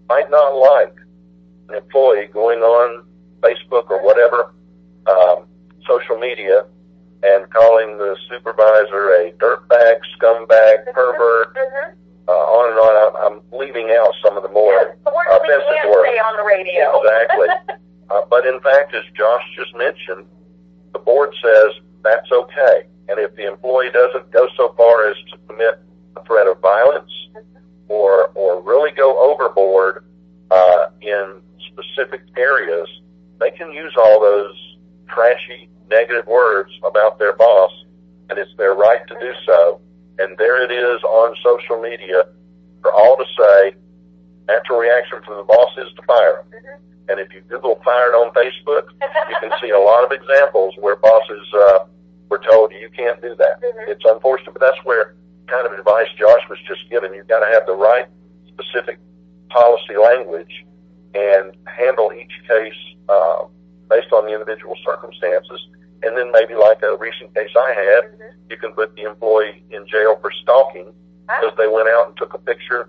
[0.08, 0.96] might not like
[1.68, 3.04] an employee going on
[3.42, 4.54] Facebook or whatever
[5.04, 5.44] um,
[5.86, 6.64] social media
[7.22, 11.94] and calling the supervisor a dirtbag, scumbag, pervert, Mm-hmm.
[12.28, 12.94] uh, on and on.
[13.26, 16.08] I'm, I'm leaving out some of the more Yes, the words we can't words.
[16.10, 17.00] say on the radio.
[17.00, 17.48] Exactly.
[18.10, 20.24] Uh, but in fact, as Josh just mentioned,
[20.94, 22.84] the board says that's okay.
[23.10, 25.78] And if the employee doesn't go so far as to commit
[26.16, 27.10] a threat of violence
[27.88, 30.06] or, or really go overboard
[30.50, 31.34] uh, in
[31.66, 32.88] specific areas,
[33.40, 34.56] they can use all those
[35.06, 37.72] trashy, negative words about their boss,
[38.30, 39.80] and it's their right to do so.
[40.18, 42.26] And there it is on social media
[42.82, 43.74] for all to say.
[44.48, 46.80] Natural reaction from the boss is to fire him.
[47.10, 48.88] And if you Google fired on Facebook,
[49.28, 51.78] you can see a lot of examples where bosses uh,
[52.30, 53.60] were told you can't do that.
[53.60, 53.88] Mhm.
[53.88, 55.14] It's unfortunate, but that's where
[55.48, 57.12] kind of advice Josh was just giving.
[57.14, 58.06] You've got to have the right
[58.48, 58.98] specific
[59.50, 60.64] policy language
[61.14, 63.44] and handle each case uh,
[63.88, 65.60] based on the individual circumstances.
[66.02, 68.50] And then maybe like a recent case I had, mm-hmm.
[68.50, 70.92] you can put the employee in jail for stalking
[71.26, 72.88] because they went out and took a picture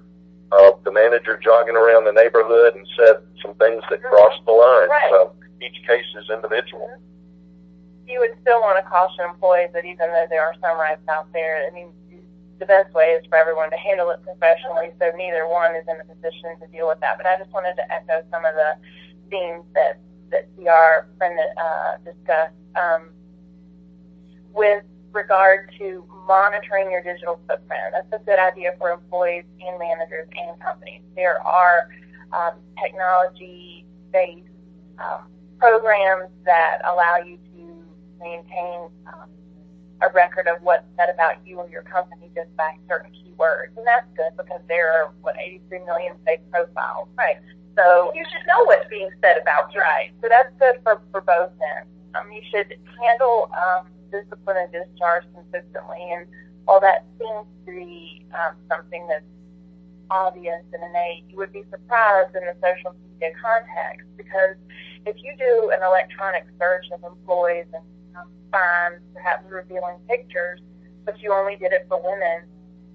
[0.52, 4.14] of the manager jogging around the neighborhood and said some things that mm-hmm.
[4.14, 4.90] crossed the line.
[4.90, 5.10] Right.
[5.10, 6.88] So each case is individual.
[6.88, 8.10] Mm-hmm.
[8.10, 11.32] you would still want to caution employees that even though there are some rights out
[11.34, 11.90] there, I mean,
[12.60, 15.96] the best way is for everyone to handle it professionally, so neither one is in
[16.02, 17.16] a position to deal with that.
[17.18, 18.76] But I just wanted to echo some of the
[19.30, 23.10] themes that that CR friend uh, discussed um,
[24.54, 27.82] with regard to monitoring your digital footprint.
[27.94, 31.02] That's a good idea for employees and managers and companies.
[31.16, 31.90] There are
[32.32, 34.48] um, technology-based
[35.00, 35.24] um,
[35.58, 37.84] programs that allow you to
[38.20, 39.30] maintain um,
[40.02, 43.76] a record of what's said about you and your company just by certain keywords.
[43.76, 47.10] And that's good because there are, what, 83 million fake profiles.
[47.18, 47.38] Right.
[47.80, 49.80] So you should know what's being said about you.
[49.80, 50.12] Right.
[50.22, 51.88] So that's good for, for both ends.
[52.12, 56.04] Um, you should handle um, discipline and discharge consistently.
[56.12, 56.28] And
[56.66, 59.24] while that seems to be um, something that's
[60.12, 64.60] obvious and innate, you would be surprised in the social media context because
[65.06, 67.86] if you do an electronic search of employees and
[68.20, 70.60] um, find perhaps revealing pictures,
[71.06, 72.44] but you only did it for women,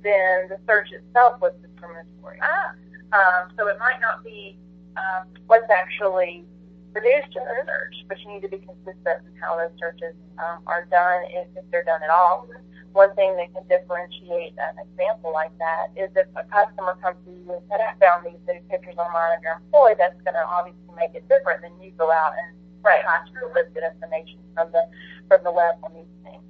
[0.02, 2.36] then the search itself was discriminatory.
[2.42, 2.76] Ah.
[3.14, 4.58] Um, so it might not be
[4.96, 6.44] um, what's actually
[6.92, 10.62] produced in the search, but you need to be consistent in how those searches um,
[10.66, 12.46] are done, if, if they're done at all.
[12.94, 17.30] One thing that can differentiate an example like that is if a customer comes to
[17.34, 18.38] you and said, I found these
[18.70, 22.14] pictures online of your employee, that's going to obviously make it different than you go
[22.14, 22.54] out and
[22.86, 23.02] right.
[23.02, 24.86] try to elicit information from the
[25.26, 26.46] from the web on these things.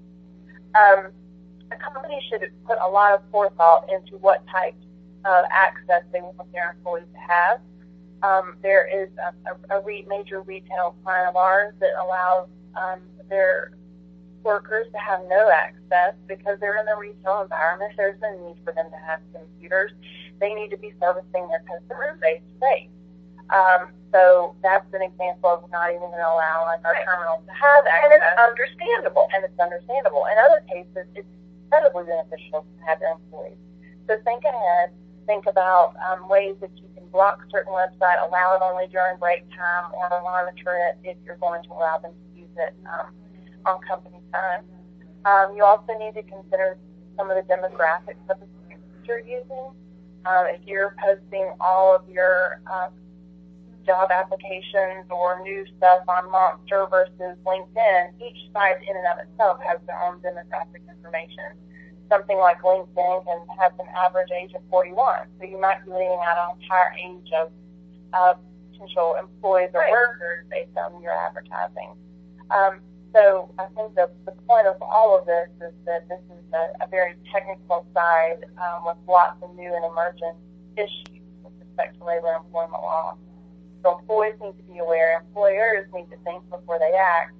[0.77, 1.17] Um,
[1.73, 4.85] a company should put a lot of forethought into what types
[5.25, 7.61] of access they want their employees to have.
[8.25, 13.01] Um, there is a, a, a re- major retail client of ours that allows um,
[13.29, 13.72] their
[14.43, 17.93] workers to have no access because they're in the retail environment.
[17.97, 19.93] There's no need for them to have computers.
[20.41, 22.93] They need to be servicing their customers face to face.
[23.51, 27.53] Um, so that's an example of not even going to allow like our terminals to
[27.53, 28.05] have access.
[28.05, 29.27] And it's understandable.
[29.35, 30.25] And it's understandable.
[30.31, 31.29] In other cases, it's
[31.66, 33.59] incredibly beneficial to have their employees.
[34.07, 34.93] So think ahead.
[35.27, 39.47] Think about um, ways that you can block certain website, allow it only during break
[39.55, 43.15] time, or monitor it if you're going to allow them to use it um,
[43.65, 44.67] on company time.
[45.25, 46.77] Um, you also need to consider
[47.17, 48.47] some of the demographics of the
[49.05, 49.71] that you're using.
[50.27, 52.89] Um, if you're posting all of your uh,
[53.87, 59.59] job applications or new stuff on Monster versus LinkedIn, each site in and of itself
[59.62, 61.55] has their own demographic information.
[62.09, 66.21] Something like LinkedIn and has an average age of 41, so you might be leaving
[66.23, 67.51] out an entire age of
[68.13, 68.35] uh,
[68.73, 69.91] potential employees or right.
[69.91, 71.95] workers based on your advertising.
[72.51, 72.81] Um,
[73.15, 76.85] so I think the, the point of all of this is that this is a,
[76.85, 80.37] a very technical side um, with lots of new and emergent
[80.77, 83.17] issues with respect to labor and employment law.
[83.83, 85.21] So employees need to be aware.
[85.21, 87.35] Employers need to think before they act.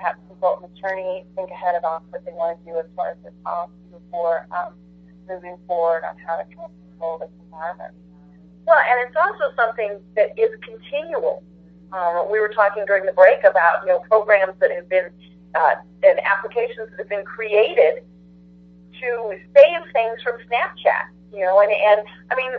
[0.00, 3.18] Perhaps consult an attorney, think ahead about what they want to do as far as
[3.20, 4.72] their policy before um,
[5.28, 7.92] moving forward on how to control this environment.
[8.64, 11.44] Well, and it's also something that is continual.
[11.92, 15.12] Um, we were talking during the break about you know programs that have been
[15.52, 18.00] uh, and applications that have been created
[19.04, 21.12] to save things from Snapchat.
[21.28, 22.00] You know, and and
[22.32, 22.56] I mean,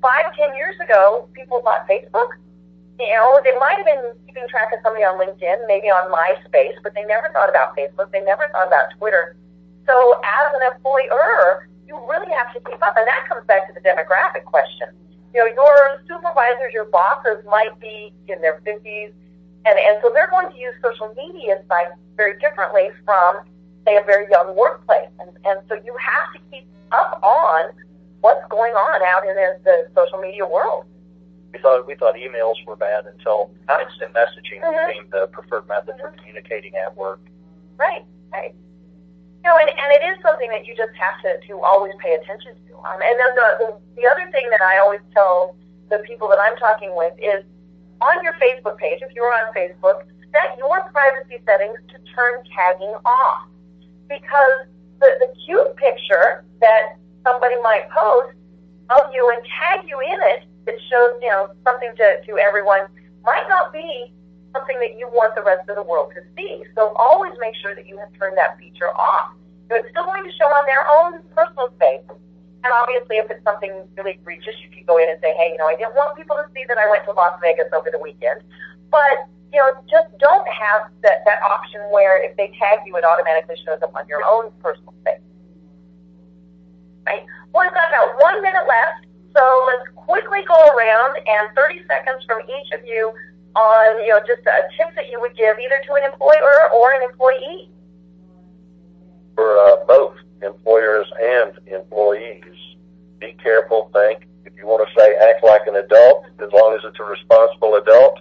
[0.00, 2.30] five ten years ago, people thought Facebook.
[3.00, 6.76] You know, they might have been keeping track of somebody on LinkedIn, maybe on MySpace,
[6.82, 8.12] but they never thought about Facebook.
[8.12, 9.36] They never thought about Twitter.
[9.86, 13.72] So, as an employer, you really have to keep up, and that comes back to
[13.72, 14.92] the demographic question
[15.34, 19.12] you know, your supervisors, your bosses might be in their 50s,
[19.64, 23.40] and, and so they're going to use social media sites very differently from,
[23.86, 25.08] say, a very young workplace.
[25.20, 27.70] And, and so you have to keep up on
[28.22, 30.84] what's going on out in the, the social media world.
[31.52, 34.86] We thought we thought emails were bad until instant messaging Mhm.
[34.86, 37.20] became the preferred method for communicating at work.
[37.76, 38.54] Right, right.
[39.42, 42.14] You know, and, and it is something that you just have to, to always pay
[42.14, 42.76] attention to.
[42.76, 45.56] Um, and then the, the, the other thing that I always tell
[45.88, 47.42] the people that I'm talking with is
[48.00, 52.94] on your Facebook page, if you're on Facebook, set your privacy settings to turn tagging
[53.04, 53.48] off.
[54.08, 54.66] Because
[55.00, 58.36] the, the cute picture that somebody might post
[58.90, 62.86] of you and tag you in it that shows, you know, something to, to everyone
[63.24, 64.12] might not be
[64.52, 66.64] something that you want the rest of the world to see.
[66.74, 69.32] So always make sure that you have turned that feature off.
[69.68, 72.02] So it's still going to show on their own personal space.
[72.62, 75.58] And obviously, if it's something really egregious, you can go in and say, hey, you
[75.58, 78.02] know, I didn't want people to see that I went to Las Vegas over the
[78.02, 78.42] weekend.
[78.90, 83.04] But, you know, just don't have that, that option where if they tag you, it
[83.04, 85.24] automatically shows up on your own personal space.
[87.06, 87.24] Right?
[87.54, 92.24] Well, we've got about one minute left, so let's quickly go around and 30 seconds
[92.26, 93.12] from each of you
[93.54, 96.92] on, you know, just a tip that you would give either to an employer or
[96.94, 97.70] an employee?
[99.34, 102.56] For uh, both employers and employees,
[103.20, 104.26] be careful, think.
[104.44, 107.76] If you want to say act like an adult, as long as it's a responsible
[107.76, 108.20] adult,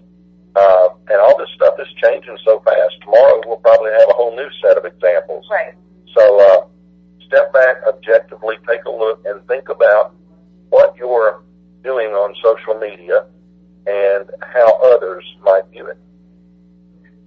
[0.55, 2.95] uh, and all this stuff is changing so fast.
[3.01, 5.45] Tomorrow we'll probably have a whole new set of examples.
[5.49, 5.73] Right.
[6.15, 6.67] So uh,
[7.25, 10.15] step back, objectively take a look, and think about
[10.69, 11.41] what you're
[11.83, 13.25] doing on social media
[13.87, 15.97] and how others might view it.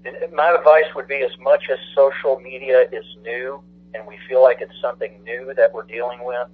[0.04, 3.62] And my advice would be as much as social media is new
[3.94, 6.48] and we feel like it's something new that we're dealing with,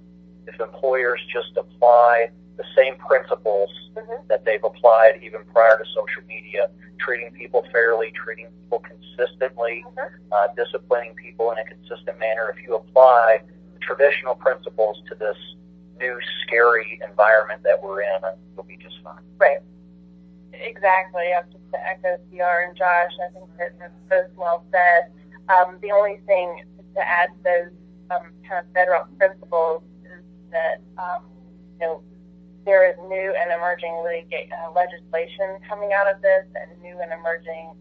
[0.47, 3.69] if employers just apply the same principles
[3.99, 4.27] Mm-hmm.
[4.29, 6.69] that they've applied even prior to social media,
[6.99, 9.83] treating people fairly, treating people consistently,
[10.31, 13.41] uh, disciplining people in a consistent manner, if you apply
[13.73, 15.35] the traditional principles to this
[15.99, 18.19] new scary environment that we're in,
[18.55, 19.21] you'll be just fine.
[19.37, 19.59] Right.
[20.53, 21.23] Exactly.
[21.31, 23.11] I have just to echo CR and Josh.
[23.23, 25.11] I think that that's both well said.
[25.47, 26.63] Um, the only thing
[26.95, 27.71] to add to those
[28.11, 31.23] um, kind of bedrock principles is that um,
[31.79, 32.01] you know
[32.65, 37.11] there is new and emerging leg- uh, legislation coming out of this, and new and
[37.13, 37.73] emerging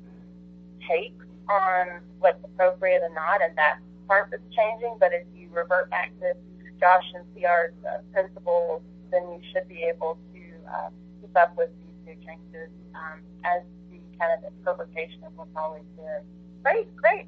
[0.86, 4.96] takes on what's appropriate and not, and that part that's changing.
[5.00, 6.32] But if you revert back to
[6.80, 11.70] Josh and CR's uh, principles, then you should be able to uh, keep up with
[11.82, 16.22] these new changes um, as the kind of interpretation of what's always been.
[16.62, 17.26] Great, great.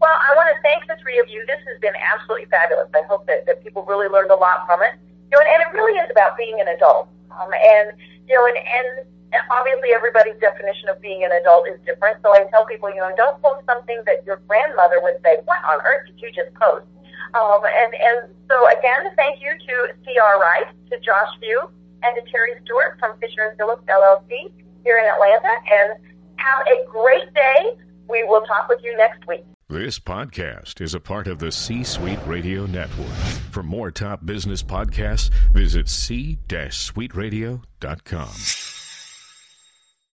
[0.00, 1.44] Well, I want to thank the three of you.
[1.44, 2.88] This has been absolutely fabulous.
[2.96, 4.96] I hope that, that people really learned a lot from it.
[5.28, 7.12] You know, and, and it really is about being an adult.
[7.28, 7.92] Um, and,
[8.24, 9.04] you know, and, and
[9.52, 12.18] obviously everybody's definition of being an adult is different.
[12.22, 15.60] So I tell people, you know, don't post something that your grandmother would say, what
[15.68, 16.88] on earth did you just post?
[17.34, 20.38] Um, and, and so again, thank you to C.R.
[20.40, 21.70] Wright, to Josh Viau,
[22.02, 24.50] and to Terri Stewart from Fisher & Phillips LLC
[24.84, 25.54] here in Atlanta.
[25.70, 25.92] And
[26.36, 27.76] have a great day.
[28.08, 29.44] We will talk with you next week.
[29.68, 33.06] This podcast is a part of the C Suite Radio Network.
[33.52, 38.79] For more top business podcasts, visit c-suiteradio.com.